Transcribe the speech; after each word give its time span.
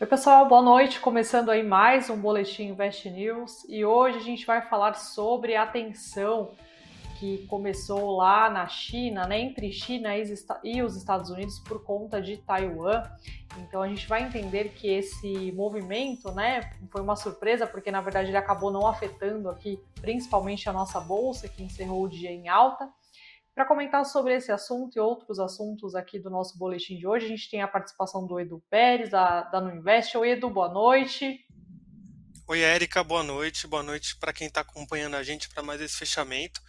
Oi, 0.00 0.06
pessoal, 0.06 0.46
boa 0.46 0.62
noite. 0.62 1.00
Começando 1.00 1.50
aí 1.50 1.60
mais 1.60 2.08
um 2.08 2.16
Boletim 2.16 2.68
Invest 2.68 3.10
News 3.10 3.64
e 3.68 3.84
hoje 3.84 4.18
a 4.18 4.20
gente 4.20 4.46
vai 4.46 4.62
falar 4.62 4.94
sobre 4.94 5.56
a 5.56 5.66
tensão 5.66 6.52
que 7.18 7.44
começou 7.48 8.16
lá 8.16 8.48
na 8.48 8.68
China, 8.68 9.26
né, 9.26 9.40
entre 9.40 9.72
China 9.72 10.10
e 10.62 10.82
os 10.82 10.96
Estados 10.96 11.30
Unidos 11.30 11.58
por 11.58 11.82
conta 11.82 12.22
de 12.22 12.36
Taiwan. 12.36 13.02
Então 13.58 13.82
a 13.82 13.88
gente 13.88 14.06
vai 14.06 14.22
entender 14.22 14.68
que 14.68 14.86
esse 14.86 15.50
movimento, 15.50 16.30
né, 16.30 16.70
foi 16.92 17.00
uma 17.00 17.16
surpresa 17.16 17.66
porque 17.66 17.90
na 17.90 18.00
verdade 18.00 18.28
ele 18.28 18.36
acabou 18.36 18.70
não 18.70 18.86
afetando 18.86 19.50
aqui, 19.50 19.82
principalmente 20.00 20.68
a 20.68 20.72
nossa 20.72 21.00
bolsa 21.00 21.48
que 21.48 21.60
encerrou 21.60 22.04
o 22.04 22.08
dia 22.08 22.30
em 22.30 22.48
alta. 22.48 22.88
Para 23.58 23.66
comentar 23.66 24.06
sobre 24.06 24.36
esse 24.36 24.52
assunto 24.52 24.96
e 24.96 25.00
outros 25.00 25.40
assuntos 25.40 25.96
aqui 25.96 26.16
do 26.16 26.30
nosso 26.30 26.56
boletim 26.56 26.96
de 26.96 27.08
hoje, 27.08 27.26
a 27.26 27.28
gente 27.28 27.50
tem 27.50 27.60
a 27.60 27.66
participação 27.66 28.24
do 28.24 28.38
Edu 28.38 28.62
Pérez, 28.70 29.10
da, 29.10 29.42
da 29.42 29.60
Nuinvest. 29.60 30.16
Oi, 30.16 30.30
Edu, 30.30 30.48
boa 30.48 30.68
noite. 30.68 31.44
Oi, 32.46 32.60
Érica, 32.60 33.02
boa 33.02 33.24
noite. 33.24 33.66
Boa 33.66 33.82
noite 33.82 34.16
para 34.16 34.32
quem 34.32 34.46
está 34.46 34.60
acompanhando 34.60 35.16
a 35.16 35.24
gente 35.24 35.48
para 35.48 35.60
mais 35.60 35.80
esse 35.80 35.96
fechamento. 35.96 36.60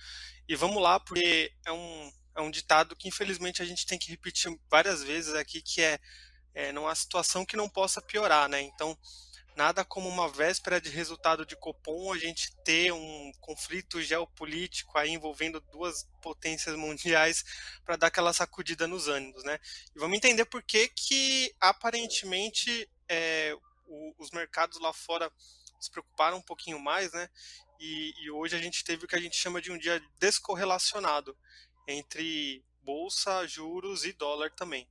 E 0.47 0.55
vamos 0.55 0.81
lá, 0.81 0.99
porque 0.99 1.52
é 1.63 1.71
um, 1.71 2.11
é 2.38 2.41
um 2.41 2.49
ditado 2.49 2.95
que 2.95 3.08
infelizmente 3.08 3.61
a 3.61 3.66
gente 3.66 3.85
tem 3.85 3.99
que 3.99 4.09
repetir 4.09 4.52
várias 4.67 5.03
vezes 5.03 5.35
aqui, 5.35 5.61
que 5.61 5.83
é, 5.83 5.99
é 6.55 6.71
numa 6.71 6.95
situação 6.95 7.45
que 7.45 7.55
não 7.55 7.69
possa 7.69 8.02
piorar, 8.02 8.49
né? 8.49 8.61
Então, 8.61 8.97
nada 9.59 9.83
como 9.83 10.07
uma 10.07 10.29
véspera 10.29 10.79
de 10.79 10.89
resultado 10.89 11.45
de 11.45 11.53
Copom 11.53 12.13
a 12.13 12.17
gente 12.17 12.55
ter 12.63 12.93
um 12.93 13.31
conflito 13.41 14.01
geopolítico 14.01 14.97
aí 14.97 15.09
envolvendo 15.09 15.59
duas 15.59 16.07
potências 16.21 16.77
mundiais 16.77 17.43
para 17.83 17.97
dar 17.97 18.07
aquela 18.07 18.31
sacudida 18.31 18.87
nos 18.87 19.09
ânimos, 19.09 19.43
né? 19.43 19.59
E 19.93 19.99
vamos 19.99 20.15
entender 20.15 20.45
por 20.45 20.63
que 20.63 20.88
que 20.88 21.53
aparentemente 21.59 22.89
é, 23.09 23.53
o, 23.85 24.16
os 24.17 24.31
mercados 24.31 24.79
lá 24.79 24.93
fora 24.93 25.29
se 25.77 25.91
preocuparam 25.91 26.38
um 26.38 26.41
pouquinho 26.41 26.79
mais, 26.79 27.11
né? 27.11 27.29
E, 27.81 28.13
e 28.23 28.31
hoje 28.31 28.55
a 28.55 28.59
gente 28.59 28.81
teve 28.85 29.03
o 29.03 29.07
que 29.09 29.16
a 29.17 29.21
gente 29.21 29.35
chama 29.35 29.61
de 29.61 29.73
um 29.73 29.77
dia 29.77 30.01
descorrelacionado 30.19 31.38
entre 31.85 32.63
bolsa, 32.81 33.45
juros 33.45 34.05
e 34.05 34.13
dólar 34.13 34.51
também. 34.51 34.88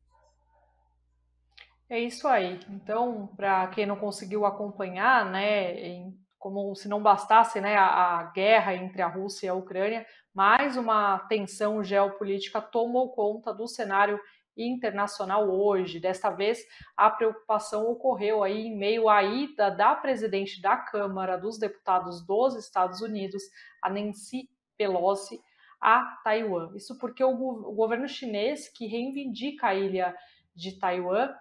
É 1.90 1.98
isso 1.98 2.28
aí. 2.28 2.60
Então, 2.68 3.28
para 3.34 3.66
quem 3.68 3.86
não 3.86 3.96
conseguiu 3.96 4.44
acompanhar, 4.44 5.24
né, 5.30 5.72
em, 5.80 6.14
como 6.38 6.74
se 6.74 6.86
não 6.86 7.02
bastasse 7.02 7.60
né, 7.62 7.76
a, 7.76 8.18
a, 8.18 8.24
guerra 8.24 8.74
entre 8.74 9.00
a 9.00 9.08
Rússia 9.08 9.46
e 9.46 9.48
a 9.48 9.54
Ucrânia, 9.54 10.06
mais 10.34 10.76
uma 10.76 11.18
tensão 11.20 11.82
geopolítica 11.82 12.60
tomou 12.60 13.12
conta 13.12 13.54
do 13.54 13.66
cenário 13.66 14.20
internacional 14.54 15.48
hoje. 15.48 15.98
Desta 15.98 16.28
vez, 16.28 16.62
a 16.94 17.08
preocupação 17.08 17.90
ocorreu 17.90 18.44
aí 18.44 18.66
em 18.66 18.76
meio 18.76 19.08
à 19.08 19.22
ida 19.22 19.70
da 19.70 19.94
presidente 19.94 20.60
da 20.60 20.76
Câmara 20.76 21.38
dos 21.38 21.58
Deputados 21.58 22.20
dos 22.26 22.54
Estados 22.54 23.00
Unidos, 23.00 23.42
a 23.80 23.88
Nancy 23.88 24.50
Pelosi, 24.76 25.40
a 25.80 26.18
Taiwan. 26.22 26.70
Isso 26.76 26.98
porque 26.98 27.24
o, 27.24 27.30
o 27.30 27.72
governo 27.72 28.06
chinês, 28.06 28.68
que 28.68 28.86
reivindica 28.86 29.68
a 29.68 29.74
ilha 29.74 30.14
de 30.54 30.78
Taiwan, 30.78 31.32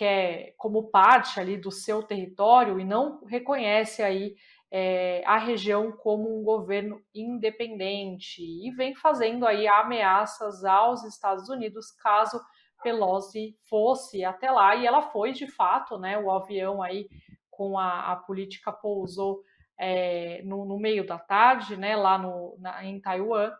que 0.00 0.04
é 0.06 0.54
como 0.56 0.90
parte 0.90 1.38
ali 1.38 1.58
do 1.58 1.70
seu 1.70 2.02
território 2.02 2.80
e 2.80 2.84
não 2.86 3.22
reconhece 3.26 4.02
aí 4.02 4.34
é, 4.70 5.22
a 5.26 5.36
região 5.36 5.92
como 5.92 6.40
um 6.40 6.42
governo 6.42 7.02
independente 7.14 8.40
e 8.40 8.70
vem 8.70 8.94
fazendo 8.94 9.46
aí 9.46 9.68
ameaças 9.68 10.64
aos 10.64 11.04
Estados 11.04 11.50
Unidos 11.50 11.92
caso 12.02 12.40
Pelosi 12.82 13.58
fosse 13.68 14.24
até 14.24 14.50
lá 14.50 14.74
e 14.74 14.86
ela 14.86 15.02
foi 15.02 15.32
de 15.32 15.46
fato, 15.46 15.98
né? 15.98 16.16
O 16.16 16.30
avião 16.30 16.82
aí 16.82 17.06
com 17.50 17.78
a, 17.78 18.12
a 18.12 18.16
política 18.16 18.72
pousou 18.72 19.42
é, 19.78 20.40
no, 20.44 20.64
no, 20.64 20.78
meio 20.78 21.06
da 21.06 21.18
tarde, 21.18 21.76
né? 21.76 21.94
Lá 21.94 22.16
no, 22.16 22.56
na, 22.58 22.82
em 22.86 22.98
Taiwan. 23.02 23.52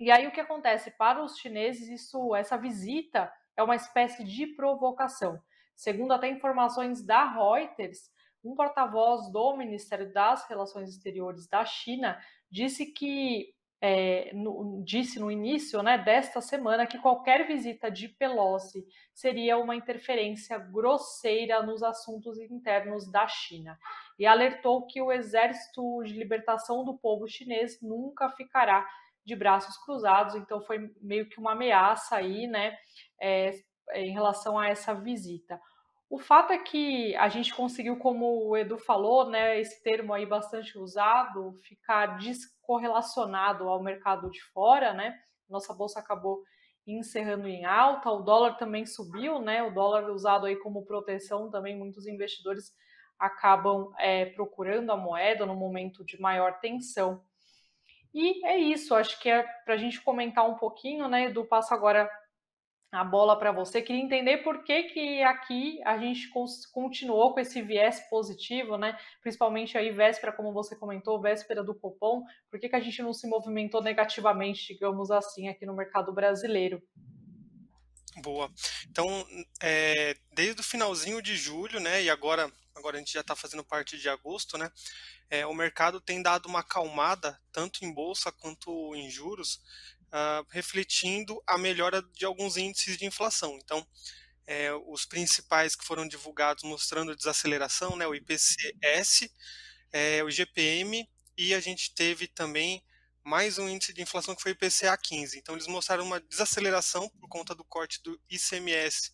E 0.00 0.10
aí 0.10 0.26
o 0.26 0.32
que 0.32 0.40
acontece 0.40 0.90
para 0.90 1.22
os 1.22 1.38
chineses 1.38 1.88
isso, 1.88 2.34
essa 2.34 2.56
visita 2.56 3.32
é 3.56 3.62
uma 3.62 3.76
espécie 3.76 4.24
de 4.24 4.48
provocação. 4.56 5.40
Segundo 5.82 6.12
até 6.12 6.28
informações 6.28 7.04
da 7.04 7.24
Reuters, 7.24 8.08
um 8.44 8.54
porta-voz 8.54 9.32
do 9.32 9.56
Ministério 9.56 10.12
das 10.12 10.48
Relações 10.48 10.88
Exteriores 10.88 11.48
da 11.48 11.64
China 11.64 12.16
disse 12.48 12.86
que 12.86 13.52
é, 13.80 14.32
no, 14.32 14.80
disse 14.84 15.18
no 15.18 15.28
início 15.28 15.82
né, 15.82 15.98
desta 15.98 16.40
semana 16.40 16.86
que 16.86 17.00
qualquer 17.00 17.48
visita 17.48 17.90
de 17.90 18.06
Pelosi 18.06 18.86
seria 19.12 19.58
uma 19.58 19.74
interferência 19.74 20.56
grosseira 20.56 21.60
nos 21.64 21.82
assuntos 21.82 22.38
internos 22.38 23.10
da 23.10 23.26
China 23.26 23.76
e 24.16 24.24
alertou 24.24 24.86
que 24.86 25.02
o 25.02 25.10
Exército 25.10 26.04
de 26.04 26.12
Libertação 26.12 26.84
do 26.84 26.96
Povo 26.96 27.26
Chinês 27.26 27.80
nunca 27.82 28.30
ficará 28.30 28.88
de 29.24 29.34
braços 29.34 29.76
cruzados. 29.78 30.36
Então 30.36 30.62
foi 30.62 30.94
meio 31.00 31.28
que 31.28 31.40
uma 31.40 31.54
ameaça 31.54 32.14
aí, 32.14 32.46
né, 32.46 32.76
é, 33.20 33.50
em 33.94 34.12
relação 34.12 34.56
a 34.56 34.68
essa 34.68 34.94
visita. 34.94 35.60
O 36.12 36.18
fato 36.18 36.52
é 36.52 36.58
que 36.58 37.16
a 37.16 37.30
gente 37.30 37.54
conseguiu, 37.54 37.96
como 37.96 38.46
o 38.46 38.54
Edu 38.54 38.76
falou, 38.76 39.30
né, 39.30 39.58
esse 39.58 39.82
termo 39.82 40.12
aí 40.12 40.26
bastante 40.26 40.76
usado, 40.76 41.58
ficar 41.62 42.18
descorrelacionado 42.18 43.66
ao 43.66 43.82
mercado 43.82 44.30
de 44.30 44.38
fora, 44.52 44.92
né? 44.92 45.18
Nossa 45.48 45.72
bolsa 45.72 46.00
acabou 46.00 46.42
encerrando 46.86 47.48
em 47.48 47.64
alta, 47.64 48.10
o 48.10 48.20
dólar 48.20 48.58
também 48.58 48.84
subiu, 48.84 49.40
né? 49.40 49.62
O 49.62 49.72
dólar 49.72 50.10
usado 50.10 50.44
aí 50.44 50.54
como 50.56 50.84
proteção 50.84 51.50
também 51.50 51.78
muitos 51.78 52.06
investidores 52.06 52.74
acabam 53.18 53.90
é, 53.98 54.26
procurando 54.26 54.92
a 54.92 54.96
moeda 54.98 55.46
no 55.46 55.54
momento 55.54 56.04
de 56.04 56.20
maior 56.20 56.60
tensão. 56.60 57.24
E 58.12 58.46
é 58.46 58.58
isso, 58.58 58.94
acho 58.94 59.18
que 59.18 59.30
é 59.30 59.42
para 59.64 59.72
a 59.72 59.78
gente 59.78 59.98
comentar 60.02 60.46
um 60.46 60.56
pouquinho, 60.56 61.08
né? 61.08 61.28
Edu, 61.28 61.46
passo 61.46 61.72
agora 61.72 62.06
a 62.92 63.02
bola 63.02 63.38
para 63.38 63.50
você. 63.50 63.80
Queria 63.80 64.02
entender 64.02 64.38
por 64.38 64.62
que, 64.62 64.82
que 64.84 65.22
aqui 65.22 65.80
a 65.82 65.96
gente 65.96 66.28
continuou 66.70 67.32
com 67.32 67.40
esse 67.40 67.62
viés 67.62 68.00
positivo, 68.10 68.76
né? 68.76 68.98
Principalmente 69.22 69.78
aí 69.78 69.90
véspera, 69.90 70.30
como 70.30 70.52
você 70.52 70.76
comentou, 70.76 71.18
véspera 71.18 71.64
do 71.64 71.74
Copom. 71.74 72.22
Por 72.50 72.60
que, 72.60 72.68
que 72.68 72.76
a 72.76 72.80
gente 72.80 73.00
não 73.00 73.14
se 73.14 73.26
movimentou 73.26 73.82
negativamente, 73.82 74.74
digamos 74.74 75.10
assim, 75.10 75.48
aqui 75.48 75.64
no 75.64 75.74
mercado 75.74 76.12
brasileiro? 76.12 76.82
Boa. 78.18 78.52
Então, 78.90 79.26
é, 79.62 80.14
desde 80.34 80.60
o 80.60 80.64
finalzinho 80.64 81.22
de 81.22 81.34
julho, 81.34 81.80
né? 81.80 82.02
E 82.02 82.10
agora, 82.10 82.52
agora 82.74 82.96
a 82.96 82.98
gente 82.98 83.14
já 83.14 83.20
está 83.20 83.34
fazendo 83.34 83.64
parte 83.64 83.96
de 83.96 84.06
agosto, 84.06 84.58
né? 84.58 84.70
É, 85.30 85.46
o 85.46 85.54
mercado 85.54 85.98
tem 85.98 86.22
dado 86.22 86.44
uma 86.44 86.60
acalmada, 86.60 87.40
tanto 87.50 87.86
em 87.86 87.90
bolsa 87.90 88.30
quanto 88.30 88.94
em 88.94 89.08
juros, 89.08 89.62
uh, 90.12 90.46
refletindo 90.50 91.42
a 91.46 91.56
melhora 91.56 92.02
de 92.12 92.24
alguns 92.24 92.56
índices 92.56 92.98
de 92.98 93.06
inflação. 93.06 93.58
Então, 93.62 93.86
é, 94.46 94.72
os 94.86 95.04
principais 95.04 95.74
que 95.74 95.84
foram 95.84 96.06
divulgados 96.06 96.64
mostrando 96.64 97.16
desaceleração, 97.16 97.96
né, 97.96 98.06
o 98.06 98.14
IPCS, 98.14 99.30
é, 99.92 100.22
o 100.22 100.30
GPM 100.30 101.08
e 101.36 101.54
a 101.54 101.60
gente 101.60 101.94
teve 101.94 102.26
também 102.26 102.82
mais 103.24 103.56
um 103.56 103.68
índice 103.68 103.92
de 103.92 104.02
inflação 104.02 104.34
que 104.34 104.42
foi 104.42 104.52
o 104.52 104.54
IPCA 104.54 104.96
15. 104.96 105.38
Então 105.38 105.54
eles 105.54 105.66
mostraram 105.66 106.04
uma 106.04 106.20
desaceleração 106.20 107.08
por 107.08 107.28
conta 107.28 107.54
do 107.54 107.64
corte 107.64 108.02
do 108.02 108.20
ICMS 108.28 109.12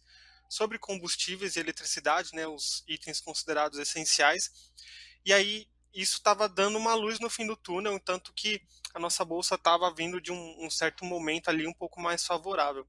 sobre 0.48 0.78
combustíveis 0.78 1.56
e 1.56 1.60
eletricidade, 1.60 2.34
né, 2.34 2.46
os 2.46 2.82
itens 2.88 3.20
considerados 3.20 3.78
essenciais. 3.78 4.50
E 5.24 5.32
aí 5.32 5.68
isso 5.92 6.16
estava 6.16 6.48
dando 6.48 6.78
uma 6.78 6.94
luz 6.94 7.20
no 7.20 7.28
fim 7.28 7.46
do 7.46 7.56
túnel, 7.56 7.98
tanto 8.00 8.32
que 8.32 8.62
a 8.94 8.98
nossa 8.98 9.24
bolsa 9.24 9.54
estava 9.54 9.92
vindo 9.94 10.20
de 10.20 10.32
um, 10.32 10.64
um, 10.64 10.70
certo 10.70 11.04
momento 11.04 11.48
ali 11.48 11.66
um 11.66 11.72
pouco 11.72 12.00
mais 12.00 12.24
favorável. 12.24 12.86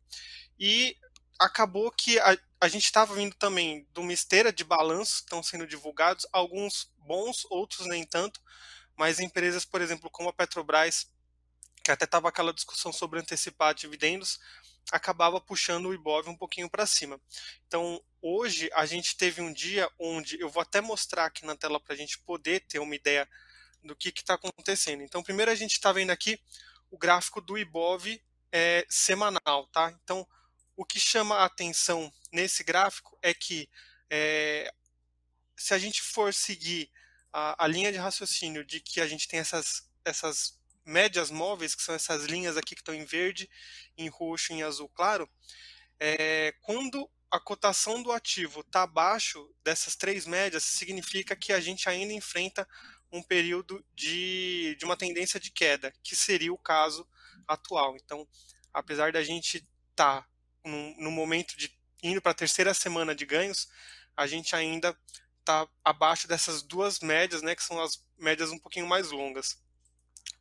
E 0.60 0.98
acabou 1.40 1.92
que 1.92 2.20
a, 2.20 2.38
a 2.62 2.68
gente 2.68 2.86
estava 2.86 3.14
vindo 3.16 3.36
também 3.36 3.88
de 3.94 4.00
uma 4.00 4.14
esteira 4.14 4.52
de 4.52 4.64
balanços 4.64 5.18
que 5.18 5.26
estão 5.26 5.42
sendo 5.42 5.66
divulgados, 5.66 6.28
alguns 6.32 6.92
bons, 6.98 7.46
outros 7.50 7.88
nem 7.88 8.06
tanto, 8.06 8.42
mas 8.98 9.20
empresas, 9.20 9.64
por 9.64 9.82
exemplo, 9.82 10.10
como 10.10 10.30
a 10.30 10.34
Petrobras, 10.34 11.10
que 11.84 11.92
até 11.92 12.06
estava 12.06 12.28
aquela 12.30 12.54
discussão 12.54 12.92
sobre 12.92 13.20
antecipar 13.20 13.74
dividendos, 13.74 14.40
acabava 14.92 15.40
puxando 15.40 15.88
o 15.88 15.94
Ibov 15.94 16.28
um 16.28 16.36
pouquinho 16.36 16.70
para 16.70 16.86
cima. 16.86 17.20
Então, 17.68 18.04
hoje 18.22 18.70
a 18.74 18.86
gente 18.86 19.16
teve 19.16 19.42
um 19.42 19.54
dia 19.54 19.90
onde 19.98 20.40
eu 20.40 20.50
vou 20.50 20.62
até 20.62 20.82
mostrar 20.82 21.26
aqui 21.26 21.46
na 21.46 21.56
tela 21.56 21.80
para 21.80 21.94
a 21.94 21.98
gente 21.98 22.20
poder 22.20 22.66
ter 22.68 22.80
uma 22.80 22.96
ideia 22.96 23.28
do 23.84 23.96
que 23.96 24.10
está 24.10 24.34
acontecendo. 24.36 25.04
Então, 25.04 25.24
primeiro 25.24 25.52
a 25.52 25.56
gente 25.56 25.74
está 25.74 25.92
vendo 25.92 26.12
aqui 26.12 26.40
o 26.92 26.98
gráfico 26.98 27.42
do 27.42 27.58
Ibov 27.58 28.06
é, 28.52 28.86
semanal, 28.90 29.68
tá? 29.68 29.98
Então, 30.04 30.28
o 30.76 30.86
que 30.86 31.00
chama 31.00 31.36
a 31.36 31.46
atenção 31.46 32.12
nesse 32.32 32.64
gráfico 32.64 33.18
é 33.22 33.34
que 33.34 33.70
é, 34.10 34.74
se 35.56 35.74
a 35.74 35.78
gente 35.78 36.02
for 36.02 36.34
seguir 36.34 36.90
a, 37.32 37.66
a, 37.66 37.68
linha 37.68 37.92
de 37.92 37.98
raciocínio 37.98 38.64
de 38.64 38.80
que 38.80 39.02
a 39.02 39.08
gente 39.08 39.28
tem 39.28 39.40
essas, 39.40 39.88
essas 40.04 40.58
médias 40.86 41.30
móveis, 41.30 41.76
que 41.76 41.84
são 41.84 41.94
essas 41.94 42.26
linhas 42.26 42.58
aqui 42.58 42.76
que 42.76 42.82
estão 42.82 42.96
em 42.96 43.06
verde, 43.06 43.50
em 43.98 44.08
roxo 44.08 44.54
em 44.54 44.64
azul 44.64 44.90
claro, 44.90 45.30
é, 46.00 46.54
quando 46.62 47.10
a 47.30 47.40
cotação 47.40 48.02
do 48.02 48.12
ativo 48.12 48.62
está 48.62 48.84
abaixo 48.84 49.54
dessas 49.64 49.96
três 49.96 50.26
médias, 50.26 50.64
significa 50.64 51.36
que 51.36 51.54
a 51.54 51.60
gente 51.60 51.88
ainda 51.88 52.14
enfrenta 52.14 52.68
um 53.12 53.22
período 53.24 53.84
de, 53.94 54.76
de 54.78 54.86
uma 54.86 54.98
tendência 54.98 55.40
de 55.40 55.52
queda, 55.52 55.94
que 56.04 56.16
seria 56.16 56.54
o 56.54 56.58
caso 56.58 57.08
atual. 57.48 57.96
Então, 57.96 58.28
apesar 58.74 59.12
da 59.12 59.24
gente 59.24 59.58
estar 59.92 60.22
tá 60.22 60.30
no, 60.64 61.12
momento 61.12 61.58
de 61.58 61.76
indo 62.04 62.22
para 62.22 62.32
a 62.32 62.36
terceira 62.36 62.74
semana 62.74 63.16
de 63.16 63.26
ganhos, 63.26 63.68
a 64.16 64.28
gente 64.28 64.56
ainda 64.56 64.98
está 65.40 65.68
abaixo 65.84 66.28
dessas 66.28 66.62
duas 66.62 67.00
médias, 67.00 67.42
né, 67.42 67.56
que 67.56 67.64
são 67.64 67.82
as 67.82 68.04
médias 68.18 68.52
um 68.52 68.60
pouquinho 68.60 68.88
mais 68.88 69.12
longas. 69.12 69.62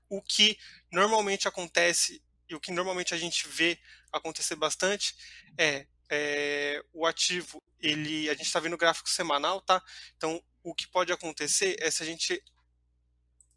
O 0.08 0.22
que 0.22 0.58
normalmente 0.92 1.48
acontece 1.48 2.22
e 2.48 2.54
o 2.54 2.60
que 2.60 2.72
normalmente 2.72 3.14
a 3.14 3.18
gente 3.18 3.46
vê 3.48 3.78
acontecer 4.12 4.56
bastante 4.56 5.14
é, 5.56 5.86
é 6.10 6.82
o 6.92 7.06
ativo, 7.06 7.62
ele, 7.78 8.28
a 8.28 8.34
gente 8.34 8.46
está 8.46 8.58
vendo 8.58 8.72
o 8.72 8.78
gráfico 8.78 9.08
semanal, 9.08 9.60
tá? 9.60 9.82
Então, 10.16 10.42
o 10.62 10.74
que 10.74 10.86
pode 10.88 11.12
acontecer 11.12 11.76
é 11.80 11.90
se 11.90 12.02
a 12.02 12.06
gente 12.06 12.42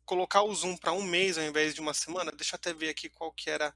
colocar 0.05 0.43
o 0.43 0.53
zoom 0.53 0.75
para 0.77 0.93
um 0.93 1.03
mês 1.03 1.37
ao 1.37 1.43
invés 1.43 1.73
de 1.73 1.81
uma 1.81 1.93
semana, 1.93 2.31
deixa 2.31 2.55
eu 2.55 2.57
até 2.57 2.73
ver 2.73 2.89
aqui 2.89 3.09
qual 3.09 3.31
que 3.31 3.49
era 3.49 3.73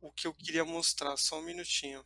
o 0.00 0.10
que 0.10 0.26
eu 0.26 0.34
queria 0.34 0.64
mostrar, 0.64 1.16
só 1.16 1.38
um 1.38 1.42
minutinho. 1.42 2.04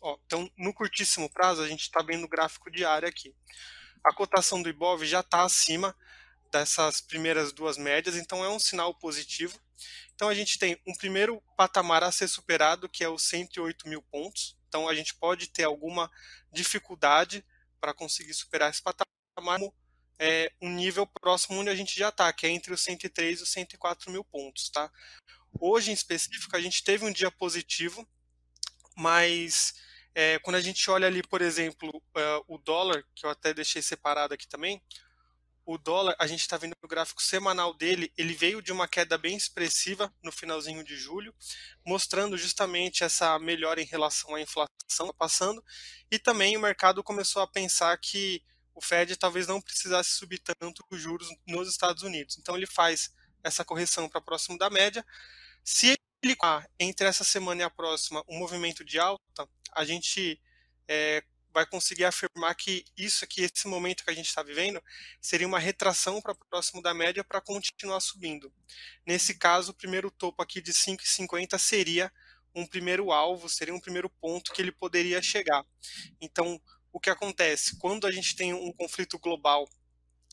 Ó, 0.00 0.18
então, 0.26 0.50
no 0.56 0.72
curtíssimo 0.72 1.28
prazo, 1.30 1.62
a 1.62 1.68
gente 1.68 1.82
está 1.82 2.02
vendo 2.02 2.24
o 2.24 2.28
gráfico 2.28 2.70
diário 2.70 3.08
aqui. 3.08 3.34
A 4.04 4.12
cotação 4.14 4.62
do 4.62 4.68
Ibov 4.68 5.04
já 5.04 5.20
está 5.20 5.42
acima 5.42 5.96
dessas 6.52 7.00
primeiras 7.00 7.52
duas 7.52 7.76
médias, 7.76 8.14
então 8.14 8.44
é 8.44 8.48
um 8.48 8.60
sinal 8.60 8.94
positivo. 8.94 9.58
Então 10.14 10.28
a 10.28 10.34
gente 10.34 10.58
tem 10.58 10.80
um 10.86 10.94
primeiro 10.94 11.42
patamar 11.56 12.04
a 12.04 12.12
ser 12.12 12.28
superado, 12.28 12.88
que 12.88 13.02
é 13.02 13.08
os 13.08 13.22
108 13.22 13.88
mil 13.88 14.00
pontos. 14.02 14.56
Então 14.68 14.88
a 14.88 14.94
gente 14.94 15.14
pode 15.14 15.48
ter 15.48 15.64
alguma 15.64 16.10
dificuldade 16.52 17.44
para 17.80 17.92
conseguir 17.92 18.34
superar 18.34 18.70
esse 18.70 18.82
patamar, 18.82 19.58
é, 20.18 20.52
um 20.60 20.70
nível 20.70 21.06
próximo 21.06 21.58
onde 21.58 21.70
a 21.70 21.74
gente 21.74 21.98
já 21.98 22.08
está, 22.08 22.32
que 22.32 22.46
é 22.46 22.50
entre 22.50 22.72
os 22.72 22.82
103 22.82 23.40
e 23.40 23.42
os 23.42 23.50
104 23.50 24.10
mil 24.10 24.24
pontos. 24.24 24.68
Tá? 24.70 24.90
Hoje, 25.60 25.90
em 25.90 25.94
específico, 25.94 26.56
a 26.56 26.60
gente 26.60 26.82
teve 26.82 27.04
um 27.04 27.12
dia 27.12 27.30
positivo, 27.30 28.06
mas 28.96 29.74
é, 30.14 30.38
quando 30.38 30.56
a 30.56 30.60
gente 30.60 30.88
olha 30.90 31.06
ali, 31.06 31.22
por 31.22 31.42
exemplo, 31.42 31.88
uh, 31.88 32.44
o 32.46 32.58
dólar, 32.58 33.04
que 33.14 33.26
eu 33.26 33.30
até 33.30 33.52
deixei 33.52 33.82
separado 33.82 34.34
aqui 34.34 34.46
também, 34.46 34.80
o 35.66 35.78
dólar, 35.78 36.14
a 36.18 36.26
gente 36.26 36.40
está 36.40 36.56
vendo 36.56 36.74
o 36.82 36.88
gráfico 36.88 37.22
semanal 37.22 37.72
dele, 37.72 38.12
ele 38.18 38.34
veio 38.34 38.60
de 38.60 38.70
uma 38.70 38.86
queda 38.86 39.16
bem 39.16 39.34
expressiva 39.34 40.12
no 40.22 40.30
finalzinho 40.30 40.84
de 40.84 40.94
julho, 40.96 41.34
mostrando 41.84 42.36
justamente 42.36 43.02
essa 43.02 43.38
melhora 43.38 43.80
em 43.80 43.86
relação 43.86 44.34
à 44.34 44.40
inflação 44.40 44.68
passando, 45.16 45.64
e 46.10 46.18
também 46.18 46.56
o 46.56 46.60
mercado 46.60 47.02
começou 47.02 47.40
a 47.40 47.46
pensar 47.46 47.96
que 47.98 48.42
o 48.74 48.80
Fed 48.80 49.16
talvez 49.16 49.46
não 49.46 49.60
precisasse 49.60 50.10
subir 50.10 50.38
tanto 50.38 50.84
os 50.90 51.00
juros 51.00 51.28
nos 51.46 51.68
Estados 51.68 52.02
Unidos. 52.02 52.36
Então 52.38 52.56
ele 52.56 52.66
faz 52.66 53.12
essa 53.42 53.64
correção 53.64 54.08
para 54.08 54.20
próximo 54.20 54.58
da 54.58 54.68
média. 54.68 55.04
Se 55.62 55.96
ele 56.22 56.36
entre 56.78 57.06
essa 57.06 57.22
semana 57.22 57.62
e 57.62 57.64
a 57.64 57.70
próxima 57.70 58.24
um 58.28 58.38
movimento 58.38 58.84
de 58.84 58.98
alta, 58.98 59.48
a 59.72 59.84
gente 59.84 60.40
é, 60.88 61.22
vai 61.52 61.64
conseguir 61.64 62.04
afirmar 62.04 62.54
que 62.54 62.84
isso 62.96 63.24
aqui, 63.24 63.42
esse 63.42 63.68
momento 63.68 64.04
que 64.04 64.10
a 64.10 64.14
gente 64.14 64.26
está 64.26 64.42
vivendo, 64.42 64.82
seria 65.20 65.46
uma 65.46 65.58
retração 65.58 66.20
para 66.20 66.34
próximo 66.34 66.82
da 66.82 66.92
média 66.92 67.22
para 67.22 67.40
continuar 67.40 68.00
subindo. 68.00 68.52
Nesse 69.06 69.34
caso, 69.38 69.70
o 69.70 69.74
primeiro 69.74 70.10
topo 70.10 70.42
aqui 70.42 70.60
de 70.60 70.72
5,50 70.72 71.58
seria 71.58 72.12
um 72.54 72.66
primeiro 72.66 73.12
alvo, 73.12 73.48
seria 73.48 73.74
um 73.74 73.80
primeiro 73.80 74.08
ponto 74.08 74.52
que 74.52 74.62
ele 74.62 74.72
poderia 74.72 75.20
chegar. 75.20 75.64
Então, 76.20 76.60
o 76.94 77.00
que 77.00 77.10
acontece? 77.10 77.76
Quando 77.76 78.06
a 78.06 78.12
gente 78.12 78.36
tem 78.36 78.54
um 78.54 78.72
conflito 78.72 79.18
global 79.18 79.68